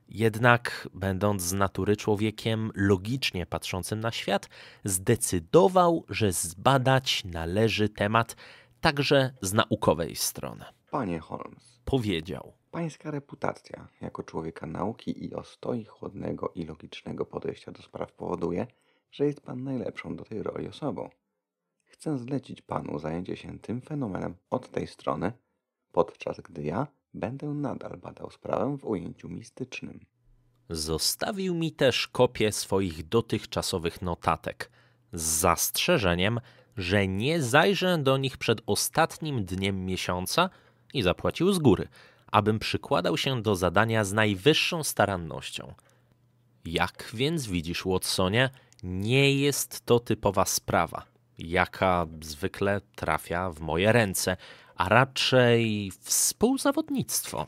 Jednak, 0.08 0.88
będąc 0.94 1.42
z 1.42 1.52
natury 1.52 1.96
człowiekiem 1.96 2.70
logicznie 2.74 3.46
patrzącym 3.46 4.00
na 4.00 4.12
świat, 4.12 4.48
zdecydował, 4.84 6.04
że 6.08 6.32
zbadać 6.32 7.24
należy 7.24 7.88
temat 7.88 8.36
także 8.80 9.32
z 9.42 9.52
naukowej 9.52 10.16
strony. 10.16 10.64
Panie 10.90 11.20
Holmes, 11.20 11.78
Powiedział: 11.84 12.57
Pańska 12.70 13.10
reputacja 13.10 13.88
jako 14.00 14.22
człowieka 14.22 14.66
nauki 14.66 15.24
i 15.24 15.34
ostoi 15.34 15.84
chłodnego 15.84 16.52
i 16.54 16.64
logicznego 16.64 17.26
podejścia 17.26 17.72
do 17.72 17.82
spraw 17.82 18.12
powoduje, 18.12 18.66
że 19.10 19.26
jest 19.26 19.40
Pan 19.40 19.64
najlepszą 19.64 20.16
do 20.16 20.24
tej 20.24 20.42
roli 20.42 20.68
osobą. 20.68 21.10
Chcę 21.84 22.18
zlecić 22.18 22.62
Panu 22.62 22.98
zajęcie 22.98 23.36
się 23.36 23.58
tym 23.58 23.80
fenomenem 23.80 24.34
od 24.50 24.70
tej 24.70 24.86
strony, 24.86 25.32
podczas 25.92 26.40
gdy 26.40 26.62
ja 26.62 26.86
będę 27.14 27.46
nadal 27.46 27.96
badał 27.96 28.30
sprawę 28.30 28.76
w 28.76 28.84
ujęciu 28.84 29.28
mistycznym. 29.28 30.00
Zostawił 30.70 31.54
mi 31.54 31.72
też 31.72 32.08
kopię 32.08 32.52
swoich 32.52 33.08
dotychczasowych 33.08 34.02
notatek 34.02 34.70
z 35.12 35.22
zastrzeżeniem, 35.22 36.40
że 36.76 37.08
nie 37.08 37.42
zajrzę 37.42 37.98
do 37.98 38.16
nich 38.16 38.36
przed 38.36 38.60
ostatnim 38.66 39.44
dniem 39.44 39.86
miesiąca 39.86 40.50
i 40.94 41.02
zapłacił 41.02 41.52
z 41.52 41.58
góry, 41.58 41.88
abym 42.32 42.58
przykładał 42.58 43.16
się 43.16 43.42
do 43.42 43.56
zadania 43.56 44.04
z 44.04 44.12
najwyższą 44.12 44.84
starannością. 44.84 45.74
Jak 46.64 47.10
więc 47.14 47.46
widzisz, 47.46 47.84
Watsonie, 47.86 48.50
nie 48.82 49.34
jest 49.34 49.86
to 49.86 50.00
typowa 50.00 50.44
sprawa, 50.44 51.04
jaka 51.38 52.06
zwykle 52.20 52.80
trafia 52.96 53.50
w 53.50 53.60
moje 53.60 53.92
ręce, 53.92 54.36
a 54.76 54.88
raczej 54.88 55.92
współzawodnictwo. 56.00 57.46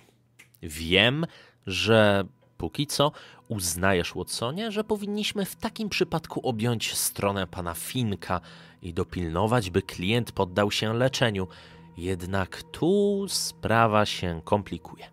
Wiem, 0.62 1.26
że 1.66 2.24
póki 2.58 2.86
co 2.86 3.12
uznajesz, 3.48 4.14
Watsonie, 4.14 4.72
że 4.72 4.84
powinniśmy 4.84 5.44
w 5.44 5.56
takim 5.56 5.88
przypadku 5.88 6.48
objąć 6.48 6.94
stronę 6.94 7.46
pana 7.46 7.74
Finka 7.74 8.40
i 8.82 8.94
dopilnować, 8.94 9.70
by 9.70 9.82
klient 9.82 10.32
poddał 10.32 10.70
się 10.70 10.94
leczeniu. 10.94 11.48
Jednak 12.00 12.62
tu 12.62 13.24
sprawa 13.28 14.06
się 14.06 14.40
komplikuje. 14.44 15.04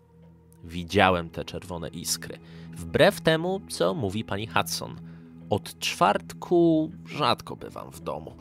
Widziałem 0.64 1.30
te 1.30 1.44
czerwone 1.44 1.88
iskry. 1.88 2.38
Wbrew 2.72 3.20
temu, 3.20 3.60
co 3.68 3.94
mówi 3.94 4.24
pani 4.24 4.46
Hudson. 4.46 5.00
Od 5.50 5.78
czwartku 5.78 6.90
rzadko 7.06 7.56
bywam 7.56 7.90
w 7.90 8.00
domu. 8.00 8.36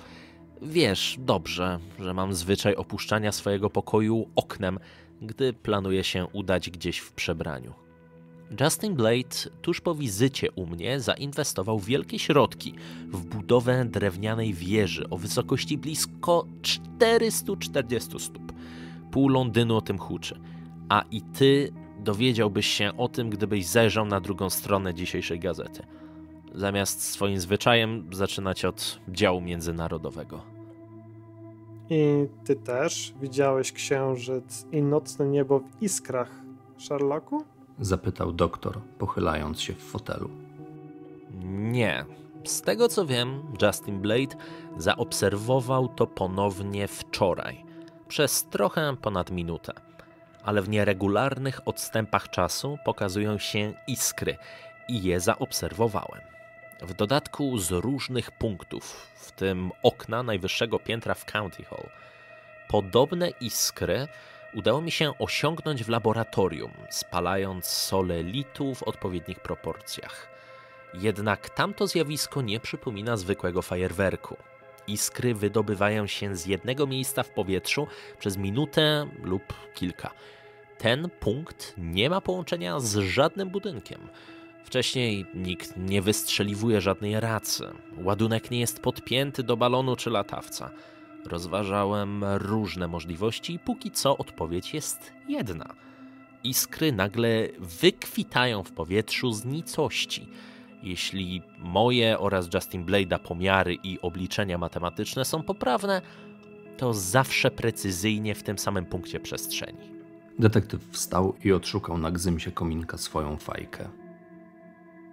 Wiesz 0.62 1.16
dobrze, 1.20 1.80
że 2.00 2.14
mam 2.14 2.34
zwyczaj 2.34 2.76
opuszczania 2.76 3.32
swojego 3.32 3.70
pokoju 3.70 4.30
oknem, 4.36 4.80
gdy 5.22 5.54
planuję 5.54 6.04
się 6.04 6.26
udać 6.34 6.70
gdzieś 6.70 6.98
w 6.98 7.14
przebraniu. 7.14 7.74
Justin 8.62 8.96
Blade 8.96 9.50
tuż 9.62 9.82
po 9.82 9.96
wizycie 9.96 10.52
u 10.52 10.66
mnie 10.66 11.00
zainwestował 11.00 11.80
wielkie 11.80 12.20
środki 12.20 12.74
w 13.08 13.26
budowę 13.26 13.86
drewnianej 13.86 14.54
wieży 14.54 15.10
o 15.10 15.18
wysokości 15.18 15.78
blisko 15.78 16.46
440 16.62 18.20
stóp. 18.20 18.54
Pół 19.12 19.30
Londynu 19.30 19.76
o 19.76 19.82
tym 19.82 19.98
huczy. 19.98 20.40
A 20.90 21.04
i 21.12 21.22
ty 21.22 21.74
dowiedziałbyś 22.00 22.68
się 22.68 22.92
o 22.98 23.08
tym, 23.08 23.30
gdybyś 23.30 23.66
zajrzał 23.66 24.06
na 24.06 24.20
drugą 24.20 24.50
stronę 24.50 24.94
dzisiejszej 24.94 25.40
gazety. 25.40 25.84
Zamiast 26.56 27.02
swoim 27.02 27.40
zwyczajem 27.40 28.10
zaczynać 28.12 28.66
od 28.66 29.00
działu 29.10 29.42
międzynarodowego. 29.42 30.42
I 31.90 32.28
ty 32.46 32.56
też 32.56 33.14
widziałeś 33.22 33.72
księżyc 33.72 34.66
i 34.72 34.82
nocne 34.82 35.28
niebo 35.28 35.60
w 35.60 35.82
iskrach, 35.82 36.42
Sherlocku? 36.78 37.44
Zapytał 37.80 38.32
doktor, 38.32 38.80
pochylając 38.98 39.62
się 39.62 39.74
w 39.74 39.84
fotelu. 39.84 40.30
Nie. 41.44 42.06
Z 42.46 42.62
tego 42.62 42.88
co 42.88 43.06
wiem, 43.06 43.44
Justin 43.62 44.00
Blade 44.02 44.36
zaobserwował 44.78 45.88
to 45.88 46.08
ponownie 46.08 46.88
wczoraj, 46.88 47.66
przez 48.08 48.46
trochę 48.46 48.96
ponad 49.02 49.32
minutę. 49.32 49.74
Ale 50.44 50.62
w 50.62 50.70
nieregularnych 50.70 51.68
odstępach 51.68 52.30
czasu 52.30 52.78
pokazują 52.86 53.38
się 53.38 53.74
iskry 53.88 54.38
i 54.88 55.04
je 55.04 55.20
zaobserwowałem. 55.20 56.22
W 56.82 56.94
dodatku 56.94 57.58
z 57.58 57.72
różnych 57.72 58.32
punktów, 58.32 59.08
w 59.16 59.32
tym 59.32 59.72
okna 59.84 60.24
najwyższego 60.24 60.80
piętra 60.80 61.14
w 61.14 61.26
County 61.26 61.64
Hall. 61.64 61.90
Podobne 62.70 63.30
iskry 63.30 64.08
udało 64.58 64.82
mi 64.82 64.92
się 64.92 65.14
osiągnąć 65.20 65.84
w 65.84 65.90
laboratorium, 65.90 66.72
spalając 66.90 67.66
sole 67.66 68.24
litu 68.24 68.76
w 68.76 68.84
odpowiednich 68.84 69.40
proporcjach. 69.40 70.30
Jednak 70.94 71.50
tamto 71.50 71.88
zjawisko 71.88 72.42
nie 72.42 72.60
przypomina 72.60 73.18
zwykłego 73.18 73.62
fajerwerku. 73.62 74.38
Iskry 74.88 75.34
wydobywają 75.34 76.08
się 76.08 76.36
z 76.36 76.46
jednego 76.46 76.88
miejsca 76.88 77.24
w 77.24 77.30
powietrzu 77.30 77.88
przez 78.20 78.38
minutę 78.38 79.08
lub 79.24 79.44
kilka. 79.74 80.12
Ten 80.78 81.10
punkt 81.20 81.74
nie 81.78 82.10
ma 82.10 82.22
połączenia 82.22 82.80
z 82.80 82.98
żadnym 82.98 83.50
budynkiem. 83.50 84.08
Wcześniej 84.64 85.26
nikt 85.34 85.78
nie 85.78 86.02
wystrzeliwuje 86.02 86.82
żadnej 86.82 87.20
racy. 87.20 87.68
Ładunek 87.98 88.52
nie 88.52 88.60
jest 88.60 88.82
podpięty 88.82 89.44
do 89.44 89.58
balonu 89.58 89.96
czy 89.96 90.10
latawca. 90.10 90.72
Rozważałem 91.26 92.24
różne 92.24 92.88
możliwości 92.88 93.54
i 93.54 93.60
póki 93.60 93.92
co 93.92 94.18
odpowiedź 94.18 94.74
jest 94.74 95.12
jedna. 95.28 95.74
Iskry 96.44 96.92
nagle 96.92 97.48
wykwitają 97.60 98.64
w 98.64 98.72
powietrzu 98.72 99.32
z 99.32 99.46
nicości. 99.46 100.30
Jeśli 100.84 101.42
moje 101.60 102.20
oraz 102.20 102.54
Justin 102.54 102.86
Blade'a 102.86 103.20
pomiary 103.20 103.76
i 103.84 104.02
obliczenia 104.02 104.58
matematyczne 104.58 105.26
są 105.26 105.44
poprawne, 105.44 106.02
to 106.78 106.94
zawsze 106.94 107.52
precyzyjnie 107.52 108.36
w 108.36 108.44
tym 108.44 108.58
samym 108.58 108.86
punkcie 108.86 109.20
przestrzeni. 109.20 109.98
Detektyw 110.40 110.82
wstał 110.92 111.36
i 111.44 111.52
odszukał 111.52 111.98
na 111.98 112.12
gzymsie 112.12 112.52
kominka 112.52 112.98
swoją 112.98 113.38
fajkę. 113.38 113.90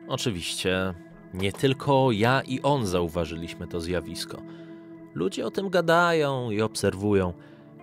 Oczywiście, 0.09 0.95
nie 1.35 1.53
tylko 1.53 2.13
ja 2.13 2.43
i 2.43 2.63
on 2.63 2.87
zauważyliśmy 2.87 3.67
to 3.67 3.81
zjawisko. 3.81 4.43
Ludzie 5.15 5.47
o 5.47 5.51
tym 5.51 5.71
gadają 5.71 6.51
i 6.51 6.61
obserwują. 6.61 7.33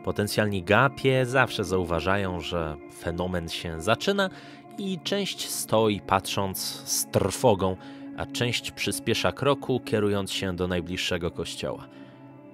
Potencjalni 0.03 0.63
gapie 0.63 1.25
zawsze 1.25 1.63
zauważają, 1.63 2.41
że 2.41 2.77
fenomen 2.99 3.49
się 3.49 3.81
zaczyna 3.81 4.29
i 4.77 4.99
część 5.03 5.49
stoi 5.49 6.01
patrząc 6.01 6.59
z 6.85 7.05
trwogą, 7.11 7.77
a 8.17 8.25
część 8.25 8.71
przyspiesza 8.71 9.31
kroku, 9.31 9.79
kierując 9.79 10.31
się 10.31 10.55
do 10.55 10.67
najbliższego 10.67 11.31
kościoła. 11.31 11.87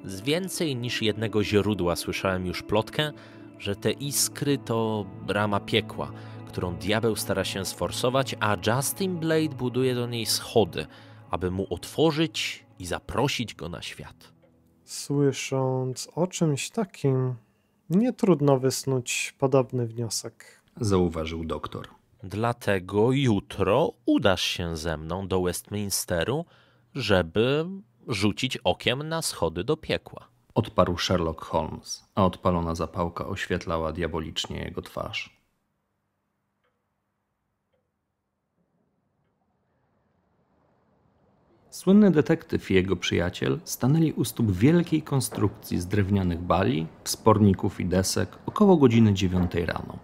Z 0.05 0.21
więcej 0.21 0.75
niż 0.75 1.01
jednego 1.01 1.43
źródła 1.43 1.95
słyszałem 1.95 2.45
już 2.45 2.63
plotkę, 2.63 3.11
że 3.59 3.75
te 3.75 3.91
iskry 3.91 4.57
to 4.57 5.05
brama 5.27 5.59
piekła, 5.59 6.11
którą 6.47 6.75
diabeł 6.75 7.15
stara 7.15 7.43
się 7.43 7.65
sforsować, 7.65 8.35
a 8.39 8.57
Justin 8.67 9.17
Blade 9.17 9.55
buduje 9.57 9.95
do 9.95 10.07
niej 10.07 10.25
schody, 10.25 10.85
aby 11.31 11.51
mu 11.51 11.67
otworzyć 11.69 12.65
i 12.79 12.85
zaprosić 12.85 13.55
go 13.55 13.69
na 13.69 13.81
świat. 13.81 14.36
Słysząc 14.87 16.09
o 16.15 16.27
czymś 16.27 16.69
takim, 16.69 17.35
nie 17.89 18.13
trudno 18.13 18.59
wysnuć 18.59 19.35
podobny 19.39 19.87
wniosek. 19.87 20.61
Zauważył 20.77 21.45
doktor. 21.45 21.87
Dlatego 22.23 23.11
jutro 23.11 23.93
udasz 24.05 24.41
się 24.41 24.77
ze 24.77 24.97
mną 24.97 25.27
do 25.27 25.41
Westminsteru, 25.41 26.45
żeby 26.95 27.65
rzucić 28.07 28.57
okiem 28.57 29.09
na 29.09 29.21
schody 29.21 29.63
do 29.63 29.77
piekła. 29.77 30.27
Odparł 30.55 30.97
Sherlock 30.97 31.41
Holmes, 31.41 32.05
a 32.15 32.25
odpalona 32.25 32.75
zapałka 32.75 33.27
oświetlała 33.27 33.91
diabolicznie 33.91 34.59
jego 34.59 34.81
twarz. 34.81 35.36
Słynny 41.77 42.11
detektyw 42.11 42.71
i 42.71 42.73
jego 42.73 42.95
przyjaciel 42.95 43.59
stanęli 43.63 44.13
u 44.13 44.25
stóp 44.25 44.51
wielkiej 44.51 45.01
konstrukcji 45.01 45.79
z 45.79 45.85
drewnianych 45.85 46.41
bali, 46.41 46.87
wsporników 47.03 47.79
i 47.79 47.85
desek 47.85 48.29
około 48.45 48.77
godziny 48.77 49.13
dziewiątej 49.13 49.65
rano. 49.65 49.97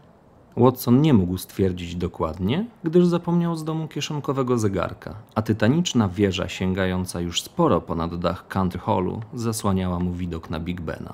Watson 0.58 1.02
nie 1.02 1.14
mógł 1.14 1.38
stwierdzić 1.38 1.96
dokładnie, 1.96 2.66
gdyż 2.84 3.06
zapomniał 3.06 3.56
z 3.56 3.64
domu 3.64 3.88
kieszonkowego 3.88 4.58
zegarka, 4.58 5.16
a 5.36 5.42
tytaniczna 5.42 6.10
wieża 6.10 6.50
sięgająca 6.50 7.22
już 7.22 7.42
sporo 7.42 7.82
ponad 7.82 8.20
dach 8.20 8.48
Country 8.48 8.80
Hallu 8.80 9.22
zasłaniała 9.34 10.00
mu 10.00 10.12
widok 10.12 10.50
na 10.50 10.60
Big 10.60 10.82
Bena. 10.82 11.14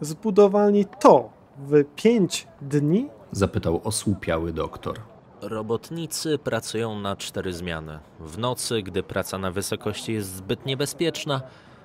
Zbudowali 0.00 0.86
to 1.00 1.30
w 1.58 1.84
pięć 1.96 2.46
dni? 2.60 3.08
Zapytał 3.32 3.80
osłupiały 3.84 4.52
doktor. 4.52 5.11
Robotnicy 5.42 6.38
pracują 6.38 7.00
na 7.00 7.16
cztery 7.16 7.52
zmiany. 7.52 7.98
W 8.20 8.38
nocy, 8.38 8.82
gdy 8.82 9.02
praca 9.02 9.38
na 9.38 9.50
wysokości 9.50 10.12
jest 10.12 10.36
zbyt 10.36 10.66
niebezpieczna, 10.66 11.40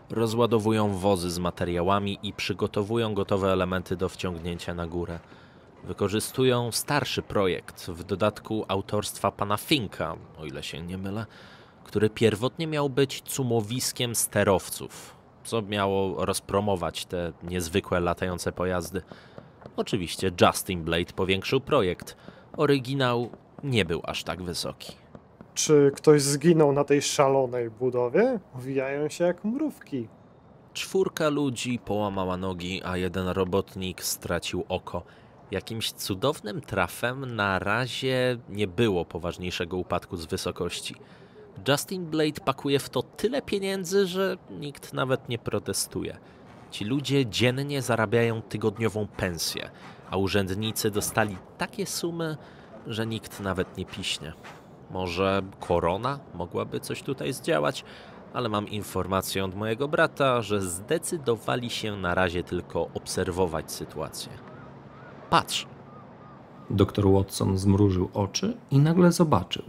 rozładowują 0.09 0.93
wozy 0.93 1.31
z 1.31 1.39
materiałami 1.39 2.19
i 2.23 2.33
przygotowują 2.33 3.13
gotowe 3.13 3.51
elementy 3.51 3.95
do 3.95 4.09
wciągnięcia 4.09 4.73
na 4.73 4.87
górę. 4.87 5.19
Wykorzystują 5.83 6.71
starszy 6.71 7.21
projekt, 7.21 7.87
w 7.87 8.03
dodatku 8.03 8.65
autorstwa 8.67 9.31
pana 9.31 9.57
Finka, 9.57 10.15
o 10.39 10.45
ile 10.45 10.63
się 10.63 10.81
nie 10.81 10.97
mylę, 10.97 11.25
który 11.83 12.09
pierwotnie 12.09 12.67
miał 12.67 12.89
być 12.89 13.21
cumowiskiem 13.21 14.15
sterowców, 14.15 15.15
co 15.43 15.61
miało 15.61 16.25
rozpromować 16.25 17.05
te 17.05 17.33
niezwykłe 17.43 17.99
latające 17.99 18.51
pojazdy. 18.51 19.01
Oczywiście 19.77 20.31
Justin 20.41 20.83
Blade 20.83 21.13
powiększył 21.13 21.61
projekt. 21.61 22.17
Oryginał 22.57 23.29
nie 23.63 23.85
był 23.85 24.01
aż 24.03 24.23
tak 24.23 24.43
wysoki. 24.43 24.93
Czy 25.53 25.91
ktoś 25.95 26.21
zginął 26.21 26.71
na 26.71 26.83
tej 26.83 27.01
szalonej 27.01 27.69
budowie? 27.69 28.39
Owijają 28.55 29.09
się 29.09 29.23
jak 29.23 29.45
mrówki. 29.45 30.07
Czwórka 30.73 31.29
ludzi 31.29 31.79
połamała 31.85 32.37
nogi, 32.37 32.81
a 32.85 32.97
jeden 32.97 33.27
robotnik 33.27 34.03
stracił 34.03 34.65
oko. 34.69 35.03
Jakimś 35.51 35.91
cudownym 35.91 36.61
trafem 36.61 37.35
na 37.35 37.59
razie 37.59 38.37
nie 38.49 38.67
było 38.67 39.05
poważniejszego 39.05 39.77
upadku 39.77 40.17
z 40.17 40.25
wysokości. 40.25 40.95
Justin 41.67 42.05
Blade 42.05 42.41
pakuje 42.45 42.79
w 42.79 42.89
to 42.89 43.03
tyle 43.03 43.41
pieniędzy, 43.41 44.07
że 44.07 44.37
nikt 44.49 44.93
nawet 44.93 45.29
nie 45.29 45.37
protestuje. 45.37 46.17
Ci 46.71 46.85
ludzie 46.85 47.25
dziennie 47.25 47.81
zarabiają 47.81 48.41
tygodniową 48.41 49.07
pensję, 49.07 49.69
a 50.09 50.17
urzędnicy 50.17 50.91
dostali 50.91 51.37
takie 51.57 51.85
sumy, 51.85 52.37
że 52.87 53.07
nikt 53.07 53.39
nawet 53.39 53.77
nie 53.77 53.85
piśnie. 53.85 54.33
Może 54.91 55.41
korona 55.59 56.19
mogłaby 56.33 56.79
coś 56.79 57.03
tutaj 57.03 57.33
zdziałać, 57.33 57.83
ale 58.33 58.49
mam 58.49 58.67
informację 58.67 59.45
od 59.45 59.55
mojego 59.55 59.87
brata, 59.87 60.41
że 60.41 60.61
zdecydowali 60.61 61.69
się 61.69 61.97
na 61.97 62.15
razie 62.15 62.43
tylko 62.43 62.89
obserwować 62.93 63.71
sytuację. 63.71 64.31
Patrz, 65.29 65.67
Doktor 66.69 67.11
Watson 67.11 67.57
zmrużył 67.57 68.09
oczy 68.13 68.57
i 68.71 68.79
nagle 68.79 69.11
zobaczył. 69.11 69.63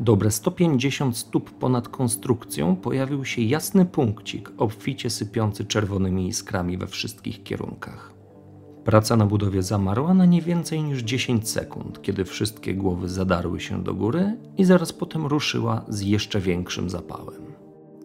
Dobre 0.00 0.30
150 0.30 1.16
stóp 1.16 1.50
ponad 1.50 1.88
konstrukcją 1.88 2.76
pojawił 2.76 3.24
się 3.24 3.42
jasny 3.42 3.86
punkcik, 3.86 4.50
obficie 4.58 5.10
sypiący 5.10 5.64
czerwonymi 5.64 6.28
iskrami 6.28 6.78
we 6.78 6.86
wszystkich 6.86 7.42
kierunkach. 7.42 8.13
Praca 8.84 9.16
na 9.16 9.26
budowie 9.26 9.62
zamarła 9.62 10.14
na 10.14 10.24
nie 10.24 10.42
więcej 10.42 10.82
niż 10.82 11.02
10 11.02 11.50
sekund, 11.50 12.02
kiedy 12.02 12.24
wszystkie 12.24 12.74
głowy 12.74 13.08
zadarły 13.08 13.60
się 13.60 13.82
do 13.82 13.94
góry 13.94 14.36
i 14.58 14.64
zaraz 14.64 14.92
potem 14.92 15.26
ruszyła 15.26 15.84
z 15.88 16.00
jeszcze 16.00 16.40
większym 16.40 16.90
zapałem. 16.90 17.54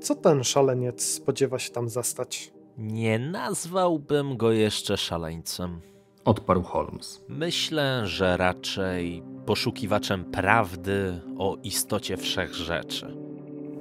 Co 0.01 0.15
ten 0.15 0.43
szaleniec 0.43 1.03
spodziewa 1.03 1.59
się 1.59 1.71
tam 1.71 1.89
zastać? 1.89 2.51
nie 2.79 3.19
nazwałbym 3.19 4.37
go 4.37 4.51
jeszcze 4.51 4.97
szaleńcem. 4.97 5.81
Odparł 6.25 6.61
Holmes. 6.61 7.25
Myślę, 7.27 8.07
że 8.07 8.37
raczej 8.37 9.23
poszukiwaczem 9.45 10.25
prawdy 10.25 11.21
o 11.37 11.57
istocie 11.63 12.17
wszechrzeczy. 12.17 13.17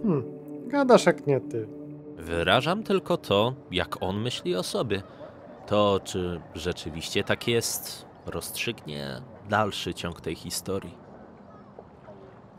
Hmm, 0.03 0.23
gadasz 0.67 1.07
jak 1.07 1.27
nie 1.27 1.41
ty. 1.41 1.69
Wyrażam 2.17 2.83
tylko 2.83 3.17
to, 3.17 3.55
jak 3.71 4.03
on 4.03 4.21
myśli 4.21 4.57
o 4.57 4.63
sobie. 4.63 5.03
To, 5.69 6.01
czy 6.05 6.41
rzeczywiście 6.55 7.25
tak 7.25 7.49
jest, 7.49 8.07
rozstrzygnie 8.27 9.23
dalszy 9.49 9.95
ciąg 9.95 10.21
tej 10.21 10.35
historii. 10.35 10.95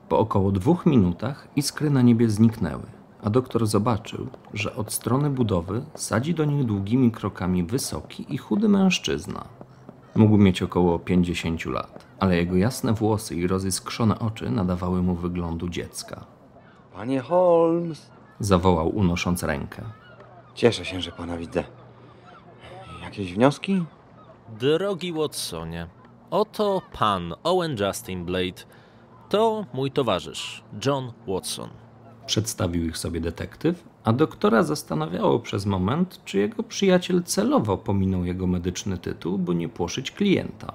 Po 0.09 0.19
około 0.19 0.51
dwóch 0.51 0.85
minutach 0.85 1.47
iskry 1.55 1.89
na 1.89 2.01
niebie 2.01 2.29
zniknęły, 2.29 2.83
a 3.23 3.29
doktor 3.29 3.67
zobaczył, 3.67 4.27
że 4.53 4.75
od 4.75 4.93
strony 4.93 5.29
budowy 5.29 5.85
sadzi 5.95 6.33
do 6.33 6.45
nich 6.45 6.65
długimi 6.65 7.11
krokami 7.11 7.63
wysoki 7.63 8.25
i 8.33 8.37
chudy 8.37 8.69
mężczyzna. 8.69 9.45
Mógł 10.15 10.37
mieć 10.37 10.61
około 10.61 10.99
50 10.99 11.65
lat, 11.65 12.05
ale 12.19 12.35
jego 12.35 12.55
jasne 12.55 12.93
włosy 12.93 13.35
i 13.35 13.47
roziskrzone 13.47 14.19
oczy 14.19 14.49
nadawały 14.49 15.01
mu 15.01 15.15
wyglądu 15.15 15.69
dziecka. 15.69 16.25
Panie 16.93 17.19
Holmes, 17.19 18.11
Zawołał 18.39 18.89
unosząc 18.89 19.43
rękę. 19.43 19.81
cieszę 20.55 20.85
się, 20.85 21.01
że 21.01 21.11
pana 21.11 21.37
widzę. 21.37 21.63
Jakieś 23.09 23.33
wnioski? 23.33 23.85
Drogi 24.59 25.13
Watsonie, 25.13 25.87
oto 26.31 26.81
pan 26.99 27.33
Owen 27.43 27.77
Justin 27.79 28.25
Blade. 28.25 28.63
To 29.29 29.65
mój 29.73 29.91
towarzysz, 29.91 30.63
John 30.85 31.11
Watson. 31.27 31.69
Przedstawił 32.25 32.85
ich 32.85 32.97
sobie 32.97 33.21
detektyw, 33.21 33.83
a 34.03 34.13
doktora 34.13 34.63
zastanawiało 34.63 35.39
przez 35.39 35.65
moment, 35.65 36.21
czy 36.25 36.37
jego 36.37 36.63
przyjaciel 36.63 37.23
celowo 37.23 37.77
pominął 37.77 38.25
jego 38.25 38.47
medyczny 38.47 38.97
tytuł, 38.97 39.37
by 39.37 39.55
nie 39.55 39.69
płoszyć 39.69 40.11
klienta. 40.11 40.73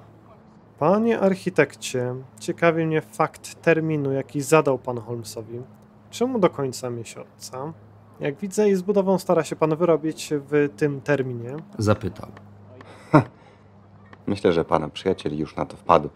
Panie 0.79 1.19
architekcie, 1.19 2.15
ciekawi 2.39 2.85
mnie 2.85 3.01
fakt 3.01 3.61
terminu, 3.61 4.11
jaki 4.11 4.41
zadał 4.41 4.79
pan 4.79 4.97
Holmesowi. 4.97 5.61
Czemu 6.09 6.39
do 6.39 6.49
końca 6.49 6.89
miesiąca? 6.89 7.73
Jak 8.19 8.35
widzę, 8.35 8.69
i 8.69 8.75
z 8.75 8.81
budową 8.81 9.19
stara 9.19 9.43
się 9.43 9.55
pan 9.55 9.75
wyrobić 9.75 10.33
w 10.49 10.69
tym 10.77 11.01
terminie. 11.01 11.55
Zapytał. 11.77 12.29
Myślę, 14.27 14.53
że 14.53 14.65
pana 14.65 14.89
przyjaciel 14.89 15.37
już 15.37 15.55
na 15.55 15.65
to 15.65 15.77
wpadł. 15.77 16.09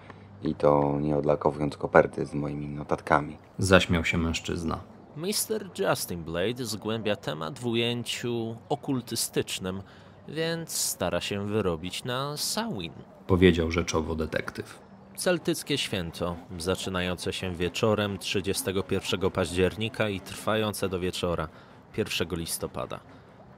I 0.44 0.56
to 0.56 0.98
nie 1.02 1.18
odlakowując 1.18 1.78
koperty 1.78 2.26
z 2.26 2.34
moimi 2.34 2.70
notatkami. 2.70 3.38
Zaśmiał 3.58 4.06
się 4.06 4.18
mężczyzna. 4.18 4.80
Mr. 5.18 5.70
Justin 5.80 6.24
Blade 6.24 6.66
zgłębia 6.66 7.16
temat 7.16 7.60
w 7.60 7.66
ujęciu 7.66 8.56
okultystycznym, 8.70 9.82
więc 10.28 10.72
stara 10.72 11.22
się 11.22 11.48
wyrobić 11.48 12.04
na 12.04 12.38
Samhain. 12.38 12.94
Powiedział 13.28 13.72
rzeczowo 13.72 14.16
detektyw. 14.16 14.80
Celtyckie 15.16 15.78
święto, 15.78 16.36
zaczynające 16.58 17.34
się 17.34 17.56
wieczorem 17.56 18.18
31 18.18 19.32
października 19.32 20.10
i 20.10 20.20
trwające 20.20 20.90
do 20.90 21.00
wieczora 21.00 21.48
1 21.98 22.28
listopada. 22.32 23.00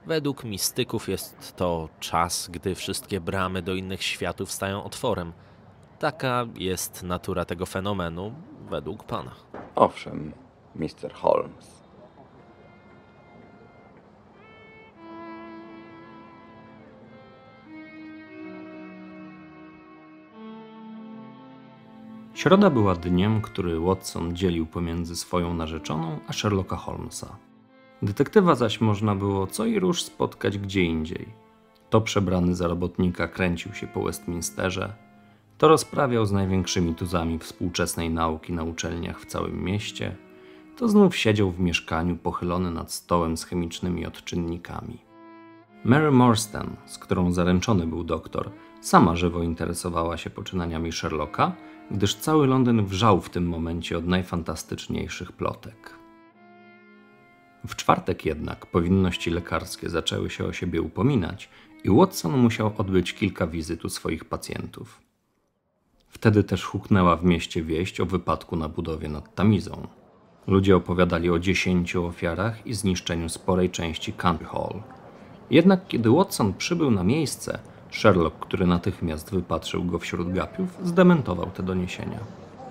Według 0.06 0.44
mistyków 0.44 1.10
jest 1.10 1.56
to 1.56 1.90
czas, 2.00 2.50
gdy 2.52 2.76
wszystkie 2.76 3.22
bramy 3.22 3.62
do 3.62 3.76
innych 3.76 4.04
światów 4.04 4.52
stają 4.52 4.84
otworem. 4.84 5.34
Taka 6.00 6.46
jest 6.56 7.04
natura 7.04 7.46
tego 7.46 7.66
fenomenu, 7.66 8.34
według 8.70 9.04
pana. 9.04 9.32
Owszem, 9.76 10.34
Mr. 10.76 11.14
Holmes. 11.14 11.82
Środa 22.34 22.70
była 22.70 22.96
dniem, 22.96 23.42
który 23.42 23.80
Watson 23.80 24.36
dzielił 24.36 24.66
pomiędzy 24.66 25.16
swoją 25.16 25.54
narzeczoną 25.54 26.20
a 26.28 26.34
Sherlocka 26.34 26.76
Holmesa. 26.76 27.38
Detektywa 28.02 28.56
zaś 28.56 28.82
można 28.82 29.16
było 29.16 29.48
co 29.48 29.66
i 29.66 29.80
róż 29.80 30.04
spotkać 30.04 30.58
gdzie 30.58 30.84
indziej. 30.84 31.26
To 31.90 32.02
przebrany 32.02 32.56
za 32.56 32.68
robotnika 32.68 33.28
kręcił 33.28 33.74
się 33.74 33.88
po 33.88 34.04
Westminsterze, 34.04 34.94
to 35.58 35.68
rozprawiał 35.68 36.26
z 36.26 36.32
największymi 36.32 36.96
tuzami 36.96 37.40
współczesnej 37.40 38.10
nauki 38.10 38.54
na 38.54 38.64
uczelniach 38.64 39.22
w 39.22 39.26
całym 39.26 39.64
mieście, 39.64 40.16
to 40.78 40.90
znów 40.90 41.16
siedział 41.16 41.52
w 41.52 41.60
mieszkaniu 41.60 42.18
pochylony 42.18 42.72
nad 42.72 42.92
stołem 42.92 43.38
z 43.38 43.46
chemicznymi 43.46 44.06
odczynnikami. 44.06 44.98
Mary 45.84 46.12
Morstan, 46.12 46.76
z 46.86 46.98
którą 46.98 47.32
zaręczony 47.32 47.88
był 47.88 48.04
doktor, 48.04 48.52
sama 48.82 49.16
żywo 49.16 49.44
interesowała 49.44 50.18
się 50.18 50.30
poczynaniami 50.30 50.92
Sherlocka, 50.92 51.56
gdyż 51.92 52.16
cały 52.16 52.48
Londyn 52.48 52.86
wrzał 52.86 53.22
w 53.22 53.30
tym 53.30 53.48
momencie 53.48 53.98
od 53.98 54.08
najfantastyczniejszych 54.08 55.32
plotek. 55.32 56.01
W 57.68 57.76
czwartek 57.76 58.26
jednak 58.26 58.66
powinności 58.66 59.30
lekarskie 59.30 59.90
zaczęły 59.90 60.30
się 60.30 60.46
o 60.46 60.54
siebie 60.54 60.82
upominać 60.82 61.50
i 61.84 61.90
Watson 61.90 62.38
musiał 62.38 62.74
odbyć 62.78 63.14
kilka 63.14 63.48
wizyt 63.48 63.86
u 63.86 63.90
swoich 63.90 64.26
pacjentów. 64.26 65.02
Wtedy 66.10 66.44
też 66.44 66.64
huknęła 66.64 67.16
w 67.16 67.24
mieście 67.24 67.64
wieść 67.64 68.00
o 68.00 68.06
wypadku 68.06 68.56
na 68.56 68.70
budowie 68.70 69.10
nad 69.10 69.36
Tamizą. 69.36 69.88
Ludzie 70.48 70.76
opowiadali 70.76 71.30
o 71.30 71.40
dziesięciu 71.40 72.06
ofiarach 72.06 72.68
i 72.68 72.74
zniszczeniu 72.74 73.30
sporej 73.30 73.70
części 73.70 74.14
Country 74.14 74.46
Hall. 74.46 74.82
Jednak 75.50 75.88
kiedy 75.88 76.10
Watson 76.10 76.54
przybył 76.54 76.92
na 76.92 77.04
miejsce, 77.04 77.60
Sherlock, 77.92 78.40
który 78.40 78.68
natychmiast 78.68 79.32
wypatrzył 79.32 79.84
go 79.84 80.00
wśród 80.00 80.34
gapiów, 80.34 80.78
zdementował 80.84 81.52
te 81.52 81.64
doniesienia. 81.64 82.20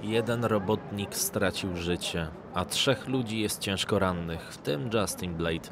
Jeden 0.03 0.45
robotnik 0.45 1.17
stracił 1.17 1.77
życie, 1.77 2.29
a 2.55 2.65
trzech 2.65 3.09
ludzi 3.09 3.41
jest 3.41 3.61
ciężko 3.61 3.99
rannych, 3.99 4.53
w 4.53 4.59
tym 4.59 4.91
Justin 4.95 5.35
Blade. 5.35 5.69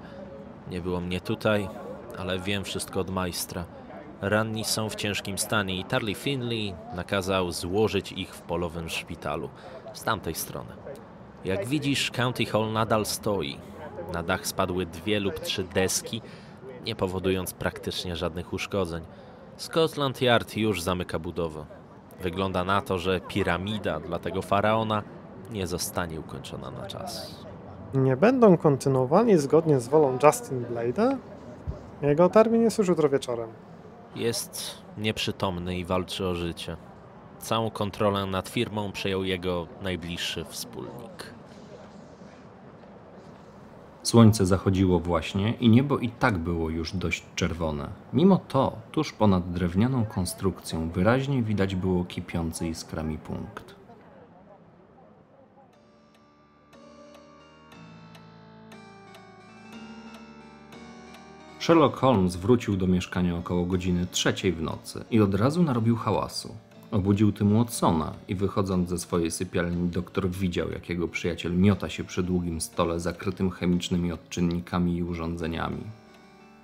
Nie 0.71 0.81
było 0.81 1.01
mnie 1.01 1.21
tutaj, 1.21 1.69
ale 2.19 2.38
wiem 2.38 2.64
wszystko 2.64 3.01
od 3.01 3.11
majstra. 3.11 3.64
Ranni 4.21 4.64
są 4.64 4.88
w 4.88 4.95
ciężkim 4.95 5.38
stanie 5.38 5.81
i 5.81 5.85
Tarly 5.85 6.14
Finley 6.14 6.75
nakazał 6.95 7.53
złożyć 7.53 8.12
ich 8.12 8.35
w 8.35 8.43
polowym 8.43 8.88
szpitalu 8.88 9.51
z 9.93 10.03
tamtej 10.03 10.35
strony. 10.35 10.73
Jak 11.45 11.67
widzisz, 11.67 12.11
County 12.11 12.45
Hall 12.45 12.73
nadal 12.73 13.07
stoi. 13.07 13.59
Na 14.12 14.23
dach 14.23 14.47
spadły 14.47 14.87
dwie 14.87 15.21
lub 15.21 15.41
trzy 15.41 15.64
deski, 15.64 16.23
nie 16.85 16.95
powodując 16.95 17.53
praktycznie 17.55 18.17
żadnych 18.17 18.53
uszkodzeń. 18.53 19.05
Scotland 19.57 20.23
Yard 20.23 20.57
już 20.57 20.83
zamyka 20.83 21.19
budowę. 21.19 21.78
Wygląda 22.21 22.65
na 22.65 22.81
to, 22.81 22.99
że 22.99 23.21
piramida 23.21 24.01
dla 24.01 24.19
tego 24.19 24.43
faraona 24.43 25.03
nie 25.51 25.67
zostanie 25.67 26.21
ukończona 26.21 26.71
na 26.71 26.87
czas. 26.87 27.45
Nie 27.95 28.17
będą 28.17 28.57
kontynuowali 28.57 29.39
zgodnie 29.39 29.81
z 29.81 29.89
wolą 29.89 30.19
Justin 30.23 30.65
Blade'a? 30.65 31.17
Jego 32.03 32.29
termin 32.29 32.63
jest 32.63 32.79
już 32.79 32.89
jutro 32.89 33.09
wieczorem. 33.09 33.49
Jest 34.17 34.83
nieprzytomny 34.99 35.79
i 35.79 35.85
walczy 35.85 36.27
o 36.27 36.35
życie. 36.35 36.77
Całą 37.39 37.71
kontrolę 37.71 38.27
nad 38.27 38.49
firmą 38.49 38.93
przejął 38.93 39.25
jego 39.25 39.67
najbliższy 39.83 40.45
wspólnik. 40.45 41.38
Słońce 44.09 44.47
zachodziło 44.47 45.01
właśnie 45.01 45.53
i 45.53 45.68
niebo 45.68 45.99
i 45.99 46.09
tak 46.09 46.38
było 46.38 46.71
już 46.71 46.97
dość 46.97 47.23
czerwone. 47.35 47.88
Mimo 48.12 48.37
to, 48.49 48.77
tuż 48.92 49.12
ponad 49.12 49.53
drewnianą 49.53 50.05
konstrukcją 50.05 50.90
wyraźnie 50.90 51.42
widać 51.42 51.75
było 51.75 52.05
kipiący 52.05 52.68
iskrami 52.68 53.18
punkt. 53.18 53.75
Sherlock 61.59 61.97
Holmes 61.97 62.37
wrócił 62.37 62.77
do 62.77 62.87
mieszkania 62.87 63.37
około 63.37 63.64
godziny 63.64 64.07
trzeciej 64.07 64.53
w 64.53 64.62
nocy 64.62 65.05
i 65.11 65.21
od 65.21 65.35
razu 65.35 65.62
narobił 65.62 65.97
hałasu. 65.97 66.55
Obudził 66.90 67.33
tym 67.33 67.59
Watsona 67.59 68.12
i 68.29 68.35
wychodząc 68.35 68.88
ze 68.88 68.98
swojej 68.98 69.31
sypialni 69.31 69.88
doktor 69.88 70.31
widział, 70.31 70.70
jak 70.70 70.88
jego 70.88 71.09
przyjaciel 71.09 71.57
miota 71.57 71.88
się 71.88 72.05
przy 72.05 72.22
długim 72.22 72.61
stole 72.61 73.01
zakrytym 73.01 73.51
chemicznymi 73.51 74.12
odczynnikami 74.12 74.96
i 74.96 75.03
urządzeniami. 75.03 75.83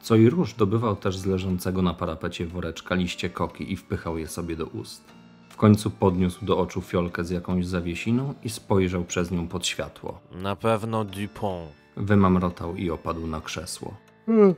Co 0.00 0.16
i 0.16 0.30
róż 0.30 0.54
dobywał 0.54 0.96
też 0.96 1.16
z 1.16 1.26
leżącego 1.26 1.82
na 1.82 1.94
parapecie 1.94 2.46
woreczka 2.46 2.94
liście 2.94 3.30
koki 3.30 3.72
i 3.72 3.76
wpychał 3.76 4.18
je 4.18 4.28
sobie 4.28 4.56
do 4.56 4.66
ust. 4.66 5.04
W 5.48 5.56
końcu 5.56 5.90
podniósł 5.90 6.44
do 6.44 6.58
oczu 6.58 6.80
fiolkę 6.80 7.24
z 7.24 7.30
jakąś 7.30 7.66
zawiesiną 7.66 8.34
i 8.44 8.50
spojrzał 8.50 9.04
przez 9.04 9.30
nią 9.30 9.48
pod 9.48 9.66
światło. 9.66 10.20
Na 10.32 10.56
pewno 10.56 11.04
Dupont. 11.04 11.70
Wymamrotał 11.96 12.76
i 12.76 12.90
opadł 12.90 13.26
na 13.26 13.40
krzesło. 13.40 13.94
E, 14.28 14.54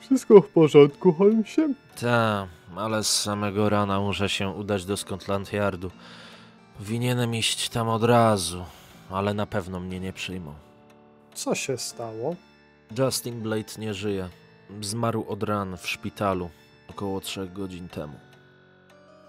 Wszystko 0.00 0.40
w 0.40 0.48
porządku, 0.48 1.12
Holmesie? 1.12 1.68
Ta, 2.00 2.46
ale 2.76 3.04
z 3.04 3.22
samego 3.22 3.68
rana 3.68 4.00
muszę 4.00 4.28
się 4.28 4.48
udać 4.48 4.84
do 4.84 4.96
Scotland 4.96 5.52
Yardu. 5.52 5.90
Powinienem 6.78 7.34
iść 7.34 7.68
tam 7.68 7.88
od 7.88 8.04
razu, 8.04 8.64
ale 9.10 9.34
na 9.34 9.46
pewno 9.46 9.80
mnie 9.80 10.00
nie 10.00 10.12
przyjmą. 10.12 10.54
Co 11.34 11.54
się 11.54 11.78
stało? 11.78 12.36
Justin 12.98 13.40
Blade 13.42 13.72
nie 13.78 13.94
żyje. 13.94 14.28
Zmarł 14.80 15.24
od 15.28 15.42
ran 15.42 15.76
w 15.76 15.86
szpitalu 15.88 16.50
około 16.90 17.20
trzech 17.20 17.52
godzin 17.52 17.88
temu. 17.88 18.14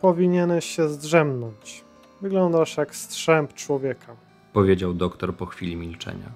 Powinieneś 0.01 0.65
się 0.65 0.89
zdrzemnąć. 0.89 1.83
Wyglądasz 2.21 2.77
jak 2.77 2.95
strzęp 2.95 3.53
człowieka. 3.53 4.15
powiedział 4.53 4.93
doktor 4.93 5.35
po 5.35 5.45
chwili 5.45 5.75
milczenia. 5.75 6.31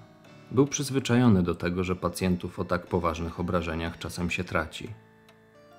Był 0.52 0.68
przyzwyczajony 0.68 1.44
do 1.44 1.56
tego, 1.56 1.84
że 1.84 1.96
pacjentów 1.96 2.60
o 2.60 2.66
tak 2.66 2.88
poważnych 2.88 3.40
obrażeniach 3.40 3.98
czasem 3.98 4.30
się 4.30 4.44
traci. 4.44 4.90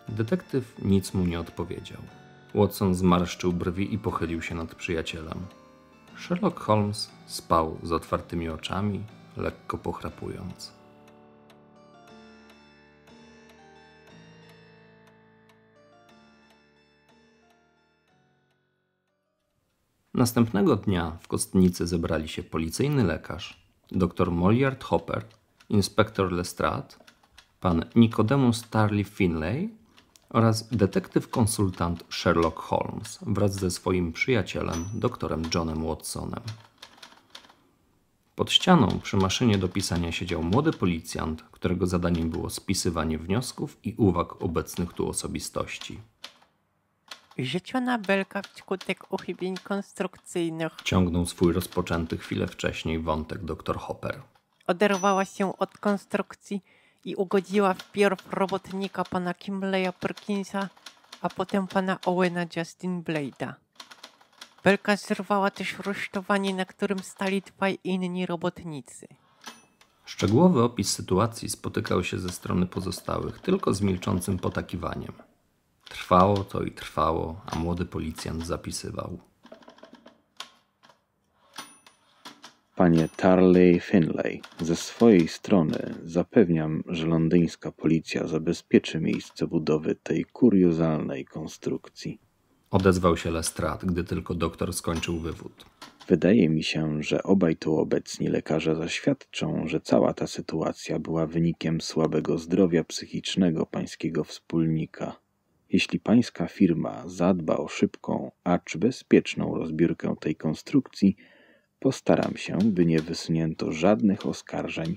Detektyw 0.08 0.74
nic 0.84 1.14
mu 1.14 1.24
nie 1.24 1.40
odpowiedział. 1.40 2.00
Watson 2.54 2.94
zmarszczył 2.94 3.52
brwi 3.52 3.94
i 3.94 3.98
pochylił 3.98 4.42
się 4.42 4.54
nad 4.54 4.74
przyjacielem. 4.74 5.38
Sherlock 6.16 6.60
Holmes 6.60 7.10
spał 7.26 7.78
z 7.82 7.92
otwartymi 7.92 8.48
oczami, 8.48 9.04
lekko 9.36 9.78
pochrapując. 9.78 10.72
Następnego 20.14 20.76
dnia 20.76 21.18
w 21.20 21.28
kostnicy 21.28 21.86
zebrali 21.86 22.28
się 22.28 22.42
policyjny 22.42 23.04
lekarz, 23.04 23.61
dr 23.92 24.30
Moliard 24.30 24.84
Hopper, 24.84 25.24
inspektor 25.68 26.32
Lestrade, 26.32 26.94
pan 27.60 27.84
Nicodemus 27.94 28.56
Starley 28.56 29.04
Finlay 29.04 29.68
oraz 30.30 30.68
detektyw 30.68 31.28
konsultant 31.28 32.04
Sherlock 32.10 32.58
Holmes 32.58 33.18
wraz 33.22 33.54
ze 33.54 33.70
swoim 33.70 34.12
przyjacielem, 34.12 34.84
doktorem 34.94 35.42
Johnem 35.54 35.86
Watsonem. 35.86 36.42
Pod 38.34 38.52
ścianą 38.52 39.00
przy 39.02 39.16
maszynie 39.16 39.58
do 39.58 39.68
pisania 39.68 40.12
siedział 40.12 40.42
młody 40.42 40.72
policjant, 40.72 41.42
którego 41.42 41.86
zadaniem 41.86 42.30
było 42.30 42.50
spisywanie 42.50 43.18
wniosków 43.18 43.76
i 43.84 43.94
uwag 43.96 44.42
obecnych 44.42 44.92
tu 44.92 45.08
osobistości. 45.08 46.11
Rzuciona 47.38 47.98
belka 47.98 48.42
wskutek 48.42 49.12
uchybień 49.12 49.56
konstrukcyjnych 49.56 50.72
Ciągnął 50.84 51.26
swój 51.26 51.52
rozpoczęty 51.52 52.18
chwilę 52.18 52.46
wcześniej 52.46 52.98
wątek 52.98 53.44
dr 53.44 53.78
Hopper. 53.78 54.22
oderwała 54.66 55.24
się 55.24 55.58
od 55.58 55.78
konstrukcji 55.78 56.62
i 57.04 57.16
ugodziła 57.16 57.74
wpierw 57.74 58.32
robotnika 58.32 59.04
pana 59.04 59.34
Kimbleya 59.34 59.92
Perkinsa, 60.00 60.68
a 61.22 61.28
potem 61.28 61.66
pana 61.66 61.98
Owena 62.06 62.46
Justin 62.56 63.02
Blade'a. 63.02 63.52
Belka 64.64 64.96
zerwała 64.96 65.50
też 65.50 65.78
rusztowanie, 65.78 66.54
na 66.54 66.64
którym 66.64 66.98
stali 66.98 67.42
dwaj 67.42 67.78
inni 67.84 68.26
robotnicy. 68.26 69.08
Szczegółowy 70.04 70.62
opis 70.62 70.92
sytuacji 70.92 71.48
spotykał 71.48 72.04
się 72.04 72.18
ze 72.18 72.28
strony 72.28 72.66
pozostałych 72.66 73.40
tylko 73.40 73.74
z 73.74 73.80
milczącym 73.80 74.38
potakiwaniem. 74.38 75.12
Trwało 75.92 76.36
to 76.36 76.62
i 76.62 76.70
trwało, 76.70 77.40
a 77.46 77.58
młody 77.58 77.84
policjant 77.84 78.46
zapisywał. 78.46 79.18
Panie 82.76 83.08
Tarley 83.16 83.80
Finlay, 83.80 84.42
ze 84.60 84.76
swojej 84.76 85.28
strony 85.28 85.94
zapewniam, 86.04 86.82
że 86.86 87.06
londyńska 87.06 87.72
policja 87.72 88.26
zabezpieczy 88.26 89.00
miejsce 89.00 89.46
budowy 89.46 89.94
tej 89.94 90.24
kuriozalnej 90.24 91.24
konstrukcji. 91.24 92.20
Odezwał 92.70 93.16
się 93.16 93.30
Lestrade, 93.30 93.86
gdy 93.86 94.04
tylko 94.04 94.34
doktor 94.34 94.72
skończył 94.72 95.18
wywód. 95.18 95.64
Wydaje 96.08 96.48
mi 96.48 96.62
się, 96.62 97.02
że 97.02 97.22
obaj 97.22 97.56
tu 97.56 97.76
obecni 97.76 98.28
lekarze 98.28 98.76
zaświadczą, 98.76 99.66
że 99.66 99.80
cała 99.80 100.14
ta 100.14 100.26
sytuacja 100.26 100.98
była 100.98 101.26
wynikiem 101.26 101.80
słabego 101.80 102.38
zdrowia 102.38 102.84
psychicznego 102.84 103.66
pańskiego 103.66 104.24
wspólnika. 104.24 105.21
Jeśli 105.72 106.00
pańska 106.00 106.46
firma 106.46 107.02
zadba 107.06 107.56
o 107.56 107.68
szybką, 107.68 108.30
acz 108.44 108.76
bezpieczną 108.76 109.58
rozbiórkę 109.58 110.16
tej 110.20 110.36
konstrukcji, 110.36 111.16
postaram 111.80 112.36
się, 112.36 112.58
by 112.64 112.86
nie 112.86 112.98
wysunięto 112.98 113.72
żadnych 113.72 114.26
oskarżeń, 114.26 114.96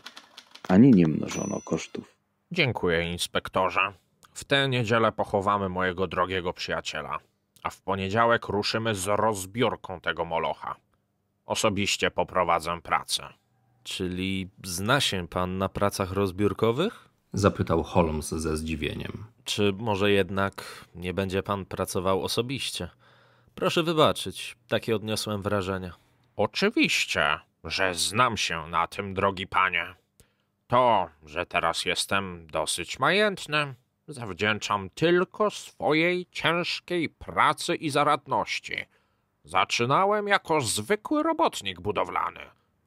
ani 0.68 0.92
nie 0.92 1.08
mnożono 1.08 1.62
kosztów. 1.62 2.16
Dziękuję, 2.52 3.12
inspektorze. 3.12 3.94
W 4.34 4.44
tę 4.44 4.70
niedzielę 4.70 5.12
pochowamy 5.12 5.70
mojego 5.70 6.08
drogiego 6.08 6.54
przyjaciela, 6.54 7.20
a 7.64 7.70
w 7.70 7.82
poniedziałek 7.82 8.48
ruszymy 8.48 8.96
z 8.96 9.08
rozbiórką 9.08 10.02
tego 10.02 10.26
molocha. 10.26 10.76
Osobiście 11.46 12.12
poprowadzę 12.12 12.82
pracę. 12.84 13.24
Czyli 13.84 14.50
zna 14.64 15.02
się 15.02 15.28
pan 15.28 15.58
na 15.58 15.70
pracach 15.70 16.12
rozbiórkowych? 16.12 17.10
Zapytał 17.36 17.84
Holmes 17.84 18.30
ze 18.30 18.58
zdziwieniem. 18.58 19.24
Czy 19.44 19.74
może 19.78 20.12
jednak 20.12 20.86
nie 20.96 21.14
będzie 21.14 21.44
pan 21.44 21.66
pracował 21.66 22.24
osobiście? 22.24 22.90
Proszę 23.56 23.84
wybaczyć, 23.84 24.56
takie 24.68 24.96
odniosłem 24.96 25.42
wrażenie. 25.42 25.92
Oczywiście, 26.36 27.40
że 27.64 27.96
znam 27.96 28.38
się 28.38 28.68
na 28.68 28.88
tym, 28.88 29.14
drogi 29.14 29.48
panie. 29.48 29.96
To, 30.68 31.10
że 31.26 31.46
teraz 31.46 31.86
jestem 31.86 32.48
dosyć 32.48 33.00
majętny, 33.00 33.76
zawdzięczam 34.08 34.90
tylko 34.90 35.50
swojej 35.50 36.26
ciężkiej 36.32 37.10
pracy 37.10 37.76
i 37.76 37.90
zaradności. 37.90 38.76
Zaczynałem 39.44 40.28
jako 40.28 40.62
zwykły 40.62 41.24
robotnik 41.24 41.82
budowlany, 41.82 42.40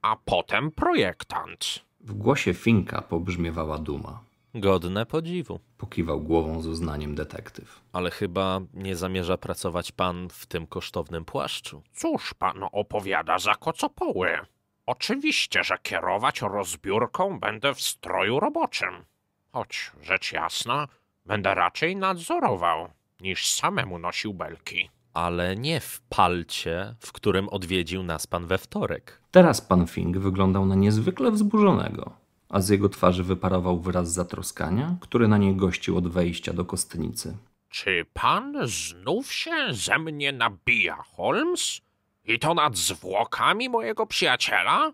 a 0.02 0.16
potem 0.16 0.70
projektant. 0.70 1.80
W 2.00 2.12
głosie 2.14 2.54
Finka 2.54 3.02
pobrzmiewała 3.02 3.78
duma. 3.78 4.27
Godne 4.54 5.06
podziwu. 5.06 5.60
Pokiwał 5.78 6.20
głową 6.20 6.62
z 6.62 6.66
uznaniem 6.66 7.14
detektyw. 7.14 7.80
Ale 7.92 8.10
chyba 8.10 8.60
nie 8.74 8.96
zamierza 8.96 9.38
pracować 9.38 9.92
pan 9.92 10.28
w 10.28 10.46
tym 10.46 10.66
kosztownym 10.66 11.24
płaszczu. 11.24 11.82
Cóż 11.92 12.34
pan 12.34 12.64
opowiada 12.72 13.38
za 13.38 13.54
kocopoły? 13.54 14.38
Oczywiście, 14.86 15.64
że 15.64 15.78
kierować 15.82 16.40
rozbiórką 16.40 17.40
będę 17.40 17.74
w 17.74 17.80
stroju 17.80 18.40
roboczym. 18.40 19.04
Choć 19.52 19.92
rzecz 20.02 20.32
jasna, 20.32 20.88
będę 21.26 21.54
raczej 21.54 21.96
nadzorował, 21.96 22.88
niż 23.20 23.50
samemu 23.50 23.98
nosił 23.98 24.34
belki. 24.34 24.90
Ale 25.14 25.56
nie 25.56 25.80
w 25.80 26.00
palcie, 26.08 26.94
w 27.00 27.12
którym 27.12 27.48
odwiedził 27.48 28.02
nas 28.02 28.26
pan 28.26 28.46
we 28.46 28.58
wtorek. 28.58 29.22
Teraz 29.30 29.60
pan 29.60 29.86
Fink 29.86 30.18
wyglądał 30.18 30.66
na 30.66 30.74
niezwykle 30.74 31.30
wzburzonego, 31.30 32.12
a 32.48 32.60
z 32.60 32.68
jego 32.68 32.88
twarzy 32.88 33.24
wyparował 33.24 33.80
wyraz 33.80 34.12
zatroskania, 34.12 34.96
który 35.00 35.28
na 35.28 35.38
niej 35.38 35.56
gościł 35.56 35.96
od 35.96 36.08
wejścia 36.08 36.52
do 36.52 36.64
kostnicy. 36.64 37.36
Czy 37.68 38.06
pan 38.12 38.56
znów 38.68 39.32
się 39.32 39.52
ze 39.70 39.98
mnie 39.98 40.32
nabija, 40.32 40.96
Holmes? 41.16 41.80
I 42.24 42.38
to 42.38 42.54
nad 42.54 42.76
zwłokami 42.76 43.68
mojego 43.68 44.06
przyjaciela? 44.06 44.92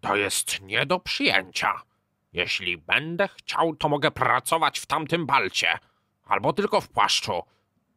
To 0.00 0.16
jest 0.16 0.60
nie 0.62 0.86
do 0.86 1.00
przyjęcia. 1.00 1.82
Jeśli 2.32 2.78
będę 2.78 3.28
chciał, 3.28 3.76
to 3.76 3.88
mogę 3.88 4.10
pracować 4.10 4.78
w 4.78 4.86
tamtym 4.86 5.26
balcie. 5.26 5.78
albo 6.26 6.52
tylko 6.52 6.80
w 6.80 6.88
płaszczu. 6.88 7.42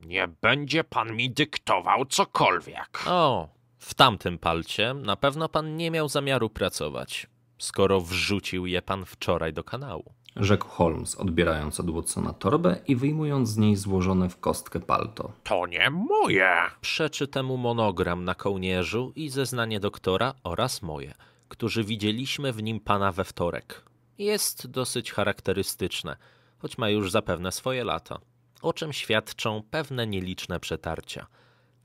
Nie 0.02 0.28
będzie 0.28 0.84
pan 0.84 1.16
mi 1.16 1.30
dyktował 1.30 2.06
cokolwiek. 2.06 3.04
O, 3.08 3.48
w 3.78 3.94
tamtym 3.94 4.38
palcie 4.38 4.94
na 4.94 5.16
pewno 5.16 5.50
pan 5.50 5.76
nie 5.78 5.92
miał 5.92 6.10
zamiaru 6.10 6.50
pracować, 6.50 7.28
skoro 7.58 8.02
wrzucił 8.02 8.66
je 8.66 8.82
pan 8.82 9.06
wczoraj 9.06 9.54
do 9.54 9.64
kanału. 9.64 10.14
Rzekł 10.36 10.68
Holmes, 10.68 11.16
odbierając 11.16 11.80
od 11.80 11.92
Watsona 11.92 12.34
torbę 12.34 12.80
i 12.88 12.96
wyjmując 12.96 13.50
z 13.50 13.58
niej 13.58 13.76
złożone 13.76 14.30
w 14.30 14.40
kostkę 14.40 14.80
palto. 14.80 15.32
To 15.44 15.68
nie 15.68 15.90
moje. 15.90 16.56
Przeczy 16.82 17.28
temu 17.28 17.58
monogram 17.58 18.24
na 18.24 18.36
kołnierzu 18.36 19.14
i 19.16 19.30
zeznanie 19.30 19.80
doktora 19.80 20.34
oraz 20.44 20.82
moje, 20.82 21.14
którzy 21.48 21.84
widzieliśmy 21.84 22.54
w 22.54 22.64
nim 22.64 22.80
pana 22.80 23.12
we 23.12 23.24
wtorek. 23.24 23.82
Jest 24.18 24.68
dosyć 24.68 25.12
charakterystyczne, 25.12 26.18
choć 26.60 26.78
ma 26.78 26.90
już 26.90 27.12
zapewne 27.12 27.52
swoje 27.52 27.84
lata, 27.84 28.20
o 28.62 28.74
czym 28.74 28.94
świadczą 28.94 29.64
pewne 29.72 30.08
nieliczne 30.08 30.60
przetarcia. 30.60 31.28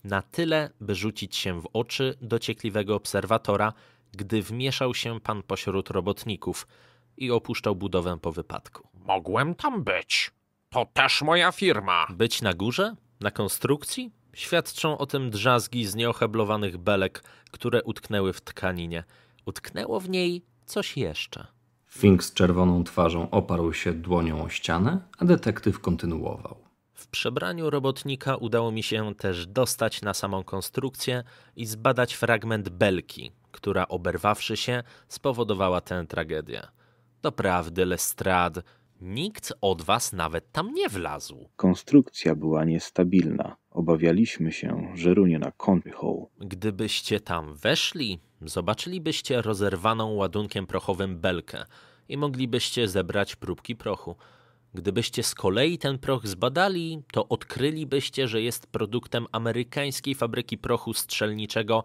Na 0.04 0.22
tyle, 0.22 0.70
by 0.80 0.94
rzucić 0.94 1.36
się 1.36 1.60
w 1.60 1.68
oczy 1.72 2.14
dociekliwego 2.20 2.94
obserwatora, 2.94 3.72
gdy 4.12 4.42
wmieszał 4.42 4.94
się 4.94 5.20
pan 5.20 5.42
pośród 5.42 5.90
robotników 5.90 6.66
i 7.16 7.30
opuszczał 7.30 7.76
budowę 7.76 8.18
po 8.18 8.32
wypadku. 8.32 8.88
Mogłem 9.06 9.54
tam 9.54 9.84
być. 9.84 10.30
To 10.70 10.86
też 10.92 11.22
moja 11.22 11.52
firma. 11.52 12.06
Być 12.10 12.42
na 12.42 12.54
górze? 12.54 12.96
Na 13.20 13.30
konstrukcji? 13.30 14.10
Świadczą 14.32 14.98
o 14.98 15.06
tym 15.06 15.30
drzazgi 15.30 15.86
z 15.86 15.94
nieoheblowanych 15.94 16.78
belek, 16.78 17.24
które 17.50 17.82
utknęły 17.82 18.32
w 18.32 18.40
tkaninie. 18.40 19.04
Utknęło 19.46 20.00
w 20.00 20.08
niej 20.08 20.42
coś 20.66 20.96
jeszcze. 20.96 21.46
Fink 21.86 22.24
z 22.24 22.34
czerwoną 22.34 22.84
twarzą 22.84 23.30
oparł 23.30 23.72
się 23.72 23.92
dłonią 23.92 24.44
o 24.44 24.48
ścianę, 24.48 25.00
a 25.18 25.24
detektyw 25.24 25.80
kontynuował. 25.80 26.61
Przebraniu 27.12 27.70
robotnika 27.70 28.36
udało 28.36 28.72
mi 28.72 28.82
się 28.82 29.14
też 29.14 29.46
dostać 29.46 30.02
na 30.02 30.14
samą 30.14 30.44
konstrukcję 30.44 31.24
i 31.56 31.66
zbadać 31.66 32.14
fragment 32.14 32.68
belki, 32.68 33.32
która 33.50 33.88
oberwawszy 33.88 34.56
się 34.56 34.82
spowodowała 35.08 35.80
tę 35.80 36.06
tragedię. 36.08 36.62
Doprawdy, 37.22 37.84
Lestrade, 37.86 38.62
nikt 39.00 39.52
od 39.60 39.82
was 39.82 40.12
nawet 40.12 40.52
tam 40.52 40.74
nie 40.74 40.88
wlazł. 40.88 41.48
Konstrukcja 41.56 42.34
była 42.34 42.64
niestabilna. 42.64 43.56
Obawialiśmy 43.70 44.52
się, 44.52 44.92
że 44.94 45.14
runie 45.14 45.38
na 45.38 45.52
Country 45.52 45.92
Hall. 45.92 46.26
Gdybyście 46.38 47.20
tam 47.20 47.54
weszli, 47.54 48.18
zobaczylibyście 48.42 49.42
rozerwaną 49.42 50.14
ładunkiem 50.14 50.66
prochowym 50.66 51.20
belkę 51.20 51.64
i 52.08 52.16
moglibyście 52.16 52.88
zebrać 52.88 53.36
próbki 53.36 53.76
prochu. 53.76 54.16
Gdybyście 54.74 55.22
z 55.22 55.34
kolei 55.34 55.78
ten 55.78 55.98
proch 55.98 56.26
zbadali, 56.26 57.02
to 57.12 57.28
odkrylibyście, 57.28 58.28
że 58.28 58.42
jest 58.42 58.66
produktem 58.66 59.26
amerykańskiej 59.32 60.14
fabryki 60.14 60.58
prochu 60.58 60.94
strzelniczego 60.94 61.84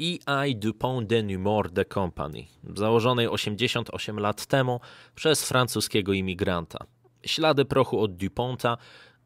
E.I. 0.00 0.56
Dupont 0.56 1.08
de 1.08 1.22
Nemours 1.22 1.72
de 1.72 1.84
Company, 1.84 2.46
założonej 2.76 3.28
88 3.28 4.18
lat 4.18 4.46
temu 4.46 4.80
przez 5.14 5.48
francuskiego 5.48 6.12
imigranta. 6.12 6.78
Ślady 7.26 7.64
prochu 7.64 8.00
od 8.00 8.16
Duponta 8.16 8.76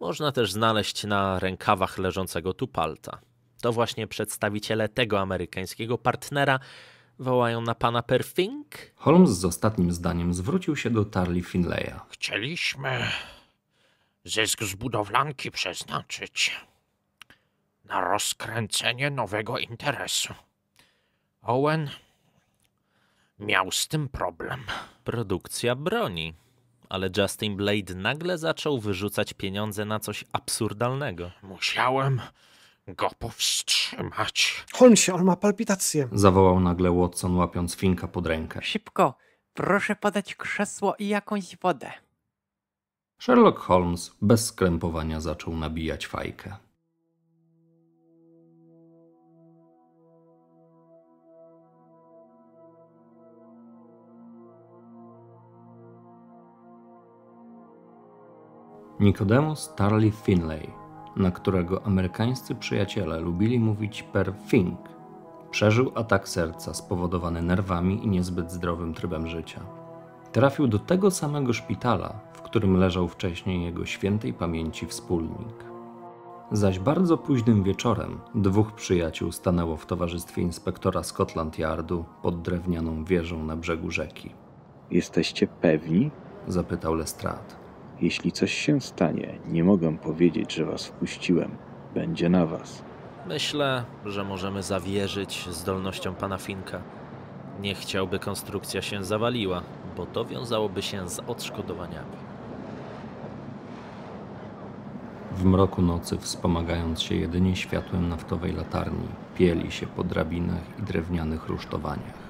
można 0.01 0.33
też 0.33 0.53
znaleźć 0.53 1.05
na 1.05 1.39
rękawach 1.39 1.99
leżącego 1.99 2.55
tu 2.55 2.69
palta. 2.69 3.21
To 3.63 3.73
właśnie 3.73 4.07
przedstawiciele 4.07 4.89
tego 4.89 5.21
amerykańskiego 5.21 5.99
partnera 5.99 6.61
wołają 7.19 7.61
na 7.61 7.75
pana 7.75 8.03
Perfink? 8.03 8.67
Holmes 8.97 9.31
z 9.31 9.45
ostatnim 9.45 9.93
zdaniem 9.93 10.35
zwrócił 10.35 10.77
się 10.77 10.91
do 10.91 11.05
Tarly 11.05 11.43
Finleya. 11.43 11.95
Chcieliśmy 12.09 13.11
zysk 14.25 14.63
z 14.63 14.75
budowlanki 14.75 15.51
przeznaczyć 15.51 16.57
na 17.85 18.01
rozkręcenie 18.01 19.11
nowego 19.11 19.59
interesu. 19.59 20.35
Owen 21.43 21.91
miał 23.39 23.73
z 23.73 23.89
tym 23.89 24.09
problem. 24.09 24.65
Produkcja 25.05 25.75
broni. 25.75 26.35
Ale 26.89 27.11
Justin 27.17 27.57
Blade 27.57 27.95
nagle 27.95 28.39
zaczął 28.39 28.81
wyrzucać 28.81 29.35
pieniądze 29.35 29.85
na 29.85 30.01
coś 30.01 30.25
absurdalnego. 30.33 31.31
Musiałem 31.43 32.21
go 32.95 33.11
powstrzymać. 33.19 34.65
Holmesie, 34.73 35.15
on 35.15 35.25
ma 35.25 35.37
palpitacje. 35.37 36.09
Zawołał 36.13 36.61
nagle 36.61 36.91
Watson, 36.93 37.37
łapiąc 37.37 37.77
Finka 37.77 38.09
pod 38.09 38.27
rękę. 38.27 38.61
Szybko, 38.63 39.15
proszę 39.55 39.97
podać 39.97 40.35
krzesło 40.35 40.95
i 40.99 41.09
jakąś 41.09 41.57
wodę. 41.57 41.93
Sherlock 43.19 43.59
Holmes 43.59 44.17
bez 44.23 44.47
skrępowania 44.47 45.21
zaczął 45.21 45.57
nabijać 45.57 46.07
fajkę. 46.07 46.57
Nicodemus 59.01 59.75
Tarly 59.77 60.11
Finlay, 60.11 60.71
na 61.19 61.31
którego 61.31 61.87
amerykańscy 61.87 62.55
przyjaciele 62.55 63.21
lubili 63.21 63.59
mówić 63.59 64.03
per 64.03 64.33
Fink, 64.47 64.79
przeżył 65.51 65.93
atak 65.95 66.29
serca 66.29 66.75
spowodowany 66.75 67.43
nerwami 67.43 68.05
i 68.05 68.09
niezbyt 68.09 68.53
zdrowym 68.53 68.95
trybem 68.95 69.27
życia. 69.27 69.61
Trafił 70.33 70.67
do 70.67 70.79
tego 70.79 71.11
samego 71.11 71.53
szpitala, 71.53 72.21
w 72.33 72.43
którym 72.43 72.77
leżał 72.77 73.09
wcześniej 73.09 73.65
jego 73.65 73.87
świętej 73.87 74.33
pamięci 74.33 74.87
wspólnik. 74.87 75.65
Zaś 76.53 76.79
bardzo 76.79 77.19
późnym 77.19 77.63
wieczorem 77.63 78.21
dwóch 78.35 78.73
przyjaciół 78.73 79.33
stanęło 79.33 79.77
w 79.77 79.87
towarzystwie 79.87 80.43
inspektora 80.43 81.03
Scotland 81.03 81.59
Yardu 81.59 82.05
pod 82.23 82.43
drewnianą 82.43 83.05
wieżą 83.05 83.45
na 83.45 83.57
brzegu 83.57 83.91
rzeki. 83.91 84.31
Jesteście 84.91 85.47
pewni? 85.47 86.11
Zapytał 86.47 86.95
Lestrade. 86.95 87.68
Jeśli 88.01 88.33
coś 88.33 88.53
się 88.53 88.81
stanie, 88.81 89.39
nie 89.49 89.65
mogę 89.65 89.99
powiedzieć, 89.99 90.55
że 90.55 90.65
was 90.65 90.87
wpuściłem. 90.87 91.51
Będzie 91.95 92.29
na 92.29 92.47
was. 92.47 92.83
Myślę, 93.29 93.85
że 94.05 94.25
możemy 94.25 94.63
zawierzyć 94.63 95.49
zdolnościom 95.51 96.15
pana 96.15 96.39
Finka. 96.39 96.81
Nie 97.61 97.75
chciałby 97.75 98.19
konstrukcja 98.19 98.83
się 98.83 99.05
zawaliła, 99.05 99.63
bo 99.97 100.07
to 100.07 100.25
wiązałoby 100.25 100.83
się 100.83 101.09
z 101.09 101.19
odszkodowaniami. 101.19 102.17
W 105.33 105.45
mroku 105.45 105.83
nocy, 105.83 106.19
wspomagając 106.19 107.03
się 107.03 107.15
jedynie 107.15 107.57
światłem 107.57 108.09
naftowej 108.09 108.53
latarni, 108.53 109.09
pieli 109.37 109.73
się 109.73 109.87
po 109.87 110.05
drabinach 110.05 110.63
i 110.79 110.83
drewnianych 110.83 111.49
rusztowaniach. 111.49 112.29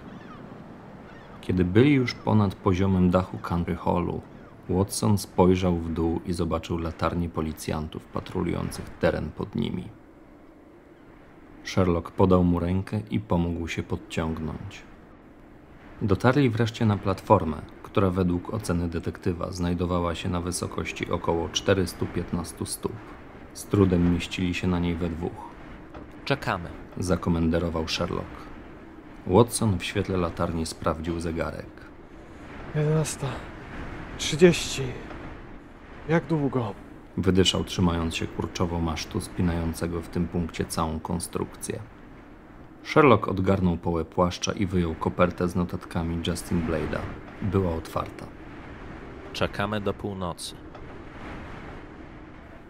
Kiedy 1.40 1.64
byli 1.64 1.92
już 1.92 2.14
ponad 2.14 2.54
poziomem 2.54 3.10
dachu 3.10 3.38
country 3.38 3.76
hallu, 3.76 4.20
Watson 4.68 5.18
spojrzał 5.18 5.76
w 5.76 5.92
dół 5.92 6.20
i 6.26 6.32
zobaczył 6.32 6.78
latarnie 6.78 7.28
policjantów 7.28 8.04
patrolujących 8.04 8.90
teren 9.00 9.30
pod 9.30 9.54
nimi. 9.54 9.84
Sherlock 11.64 12.10
podał 12.10 12.44
mu 12.44 12.58
rękę 12.60 13.00
i 13.10 13.20
pomógł 13.20 13.68
się 13.68 13.82
podciągnąć. 13.82 14.82
Dotarli 16.02 16.50
wreszcie 16.50 16.86
na 16.86 16.96
platformę, 16.96 17.62
która 17.82 18.10
według 18.10 18.54
oceny 18.54 18.88
detektywa 18.88 19.52
znajdowała 19.52 20.14
się 20.14 20.28
na 20.28 20.40
wysokości 20.40 21.10
około 21.10 21.48
415 21.48 22.66
stóp. 22.66 22.92
Z 23.54 23.64
trudem 23.64 24.12
mieścili 24.14 24.54
się 24.54 24.66
na 24.66 24.78
niej 24.78 24.94
we 24.94 25.08
dwóch, 25.10 25.48
Czekamy. 26.24 26.68
zakomenderował 26.98 27.88
Sherlock. 27.88 28.26
Watson 29.26 29.78
w 29.78 29.84
świetle 29.84 30.16
latarni 30.16 30.66
sprawdził 30.66 31.20
zegarek. 31.20 31.66
11. 32.74 33.26
30. 34.18 34.82
Jak 36.08 36.26
długo? 36.26 36.74
Wydyszał, 37.16 37.64
trzymając 37.64 38.16
się 38.16 38.26
kurczowo 38.26 38.80
masztu 38.80 39.20
spinającego 39.20 40.00
w 40.00 40.08
tym 40.08 40.28
punkcie 40.28 40.64
całą 40.64 41.00
konstrukcję. 41.00 41.80
Sherlock 42.82 43.28
odgarnął 43.28 43.76
połę 43.76 44.04
płaszcza 44.04 44.52
i 44.52 44.66
wyjął 44.66 44.94
kopertę 44.94 45.48
z 45.48 45.54
notatkami 45.56 46.22
Justin 46.26 46.62
Blade'a. 46.66 46.98
Była 47.42 47.74
otwarta. 47.74 48.26
Czekamy 49.32 49.80
do 49.80 49.94
północy. 49.94 50.54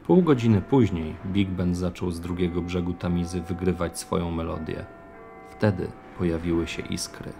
Pół 0.06 0.22
godziny 0.22 0.60
później 0.60 1.16
Big 1.26 1.48
Ben 1.48 1.74
zaczął 1.74 2.10
z 2.10 2.20
drugiego 2.20 2.62
brzegu 2.62 2.92
Tamizy 2.94 3.40
wygrywać 3.40 3.98
swoją 3.98 4.30
melodię. 4.30 4.86
Wtedy 5.50 5.90
pojawiły 6.18 6.66
się 6.66 6.82
iskry. 6.82 7.32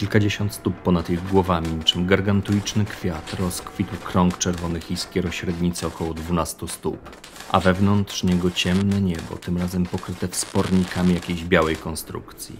Kilkadziesiąt 0.00 0.54
stóp 0.54 0.74
ponad 0.74 1.10
ich 1.10 1.28
głowami, 1.28 1.68
niczym 1.68 2.06
gargantuiczny 2.06 2.84
kwiat, 2.84 3.34
rozkwitł 3.40 3.96
krąg 4.04 4.38
czerwonych 4.38 4.90
iskier 4.90 5.26
o 5.26 5.30
średnicy 5.30 5.86
około 5.86 6.14
12 6.14 6.68
stóp, 6.68 7.10
a 7.52 7.60
wewnątrz 7.60 8.24
niego 8.24 8.50
ciemne 8.50 9.00
niebo, 9.00 9.36
tym 9.40 9.58
razem 9.58 9.86
pokryte 9.86 10.28
wspornikami 10.28 11.14
jakiejś 11.14 11.44
białej 11.44 11.76
konstrukcji. 11.76 12.56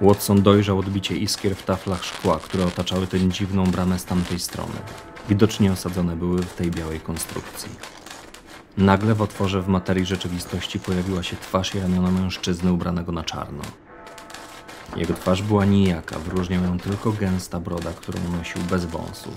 Watson 0.00 0.42
dojrzał 0.42 0.78
odbicie 0.78 1.16
iskier 1.16 1.56
w 1.56 1.62
taflach 1.62 2.04
szkła, 2.04 2.38
które 2.38 2.66
otaczały 2.66 3.06
tę 3.06 3.28
dziwną 3.28 3.64
bramę 3.64 3.98
z 3.98 4.04
tamtej 4.04 4.38
strony. 4.38 4.78
Widocznie 5.28 5.72
osadzone 5.72 6.16
były 6.16 6.42
w 6.42 6.54
tej 6.54 6.70
białej 6.70 7.00
konstrukcji. 7.00 7.70
Nagle 8.78 9.14
w 9.14 9.22
otworze 9.22 9.62
w 9.62 9.68
materii 9.68 10.06
rzeczywistości 10.06 10.80
pojawiła 10.80 11.22
się 11.22 11.36
twarz 11.36 11.74
i 11.74 11.80
ramiona 11.80 12.10
mężczyzny 12.10 12.72
ubranego 12.72 13.12
na 13.12 13.24
czarno. 13.24 13.62
Jego 14.96 15.14
twarz 15.14 15.42
była 15.42 15.64
nijaka, 15.64 16.18
wyróżniał 16.18 16.64
ją 16.64 16.78
tylko 16.78 17.12
gęsta 17.12 17.60
broda, 17.60 17.90
którą 17.90 18.18
nosił 18.38 18.62
bez 18.62 18.84
wąsów. 18.84 19.34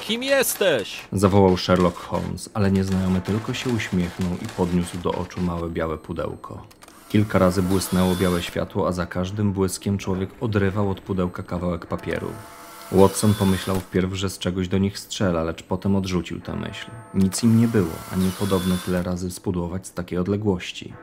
Kim 0.00 0.22
jesteś? 0.22 1.00
Zawołał 1.12 1.56
Sherlock 1.56 1.98
Holmes, 1.98 2.50
ale 2.54 2.70
nieznajomy 2.70 3.20
tylko 3.20 3.54
się 3.54 3.70
uśmiechnął 3.70 4.32
i 4.42 4.46
podniósł 4.56 4.98
do 4.98 5.12
oczu 5.12 5.40
małe 5.40 5.70
białe 5.70 5.98
pudełko. 5.98 6.66
Kilka 7.08 7.38
razy 7.38 7.62
błysnęło 7.62 8.14
białe 8.14 8.42
światło, 8.42 8.88
a 8.88 8.92
za 8.92 9.06
każdym 9.06 9.52
błyskiem 9.52 9.98
człowiek 9.98 10.30
odrywał 10.40 10.90
od 10.90 11.00
pudełka 11.00 11.42
kawałek 11.42 11.86
papieru. 11.86 12.30
Watson 12.92 13.34
pomyślał 13.34 13.80
wpierw, 13.80 14.14
że 14.14 14.30
z 14.30 14.38
czegoś 14.38 14.68
do 14.68 14.78
nich 14.78 14.98
strzela, 14.98 15.42
lecz 15.42 15.62
potem 15.62 15.96
odrzucił 15.96 16.40
tę 16.40 16.56
myśl. 16.56 16.90
Nic 17.14 17.42
im 17.42 17.60
nie 17.60 17.68
było, 17.68 17.92
ani 18.12 18.30
podobne 18.38 18.76
tyle 18.84 19.02
razy 19.02 19.30
spudłować 19.30 19.86
z 19.86 19.92
takiej 19.92 20.18
odległości. 20.18 20.94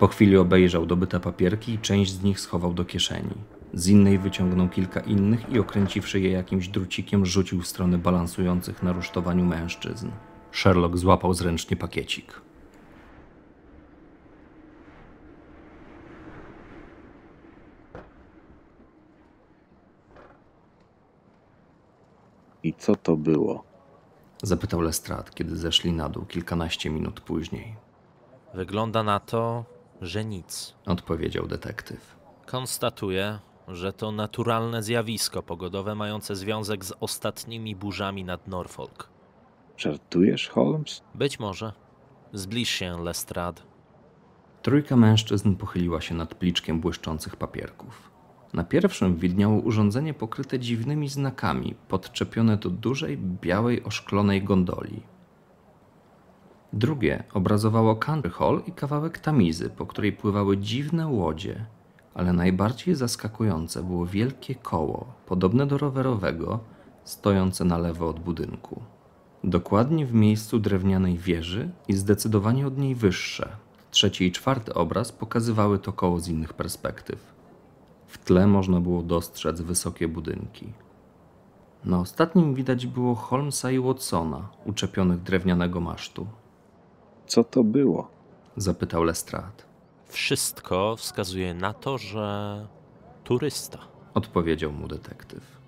Po 0.00 0.08
chwili 0.08 0.36
obejrzał 0.36 0.86
dobyte 0.86 1.20
papierki 1.20 1.72
i 1.72 1.78
część 1.78 2.12
z 2.12 2.22
nich 2.22 2.40
schował 2.40 2.74
do 2.74 2.84
kieszeni. 2.84 3.34
Z 3.74 3.88
innej 3.88 4.18
wyciągnął 4.18 4.68
kilka 4.68 5.00
innych 5.00 5.52
i 5.52 5.58
okręciwszy 5.58 6.20
je 6.20 6.30
jakimś 6.30 6.68
drucikiem, 6.68 7.26
rzucił 7.26 7.60
w 7.60 7.66
stronę 7.66 7.98
balansujących 7.98 8.82
na 8.82 8.92
rusztowaniu 8.92 9.44
mężczyzn. 9.44 10.10
Sherlock 10.52 10.96
złapał 10.96 11.34
zręcznie 11.34 11.76
pakiecik. 11.76 12.40
I 22.62 22.74
co 22.74 22.96
to 22.96 23.16
było? 23.16 23.64
Zapytał 24.42 24.80
Lestrade, 24.80 25.30
kiedy 25.34 25.56
zeszli 25.56 25.92
na 25.92 26.08
dół 26.08 26.24
kilkanaście 26.24 26.90
minut 26.90 27.20
później. 27.20 27.76
Wygląda 28.54 29.02
na 29.02 29.20
to, 29.20 29.64
że 30.00 30.24
nic. 30.24 30.74
Odpowiedział 30.86 31.46
detektyw. 31.46 32.16
Konstatuję, 32.46 33.38
że 33.68 33.92
to 33.92 34.12
naturalne 34.12 34.82
zjawisko 34.82 35.42
pogodowe 35.42 35.94
mające 35.94 36.36
związek 36.36 36.84
z 36.84 36.92
ostatnimi 37.00 37.76
burzami 37.76 38.24
nad 38.24 38.48
Norfolk. 38.48 39.08
Żartujesz, 39.76 40.48
Holmes? 40.48 41.02
Być 41.14 41.40
może. 41.40 41.72
Zbliż 42.32 42.68
się, 42.68 43.02
Lestrade. 43.02 43.62
Trójka 44.62 44.96
mężczyzn 44.96 45.54
pochyliła 45.54 46.00
się 46.00 46.14
nad 46.14 46.34
pliczkiem 46.34 46.80
błyszczących 46.80 47.36
papierków. 47.36 48.10
Na 48.52 48.64
pierwszym 48.64 49.16
widniało 49.16 49.60
urządzenie 49.60 50.14
pokryte 50.14 50.58
dziwnymi 50.58 51.08
znakami, 51.08 51.74
podczepione 51.88 52.56
do 52.56 52.70
dużej, 52.70 53.18
białej, 53.18 53.84
oszklonej 53.84 54.42
gondoli. 54.42 55.02
Drugie 56.72 57.24
obrazowało 57.34 57.96
country 57.96 58.30
hall 58.30 58.62
i 58.66 58.72
kawałek 58.72 59.18
tamizy, 59.18 59.70
po 59.70 59.86
której 59.86 60.12
pływały 60.12 60.58
dziwne 60.58 61.08
łodzie, 61.08 61.66
ale 62.14 62.32
najbardziej 62.32 62.94
zaskakujące 62.94 63.82
było 63.82 64.06
wielkie 64.06 64.54
koło, 64.54 65.12
podobne 65.26 65.66
do 65.66 65.78
rowerowego, 65.78 66.60
stojące 67.04 67.64
na 67.64 67.78
lewo 67.78 68.08
od 68.08 68.20
budynku. 68.20 68.82
Dokładnie 69.44 70.06
w 70.06 70.14
miejscu 70.14 70.58
drewnianej 70.58 71.18
wieży 71.18 71.70
i 71.88 71.92
zdecydowanie 71.92 72.66
od 72.66 72.78
niej 72.78 72.94
wyższe. 72.94 73.56
Trzeci 73.90 74.24
i 74.24 74.32
czwarty 74.32 74.74
obraz 74.74 75.12
pokazywały 75.12 75.78
to 75.78 75.92
koło 75.92 76.20
z 76.20 76.28
innych 76.28 76.52
perspektyw. 76.52 77.34
W 78.06 78.18
tle 78.18 78.46
można 78.46 78.80
było 78.80 79.02
dostrzec 79.02 79.60
wysokie 79.60 80.08
budynki. 80.08 80.72
Na 81.84 82.00
ostatnim 82.00 82.54
widać 82.54 82.86
było 82.86 83.14
Holmesa 83.14 83.70
i 83.70 83.80
Watsona, 83.80 84.48
uczepionych 84.64 85.22
drewnianego 85.22 85.80
masztu. 85.80 86.26
Co 87.30 87.44
to 87.44 87.64
było? 87.64 88.08
Zapytał 88.56 89.02
Lestrade. 89.04 89.62
Wszystko 90.06 90.96
wskazuje 90.96 91.54
na 91.54 91.72
to, 91.72 91.98
że 91.98 92.66
turysta. 93.24 93.78
Odpowiedział 94.14 94.72
mu 94.72 94.88
detektyw. 94.88 95.60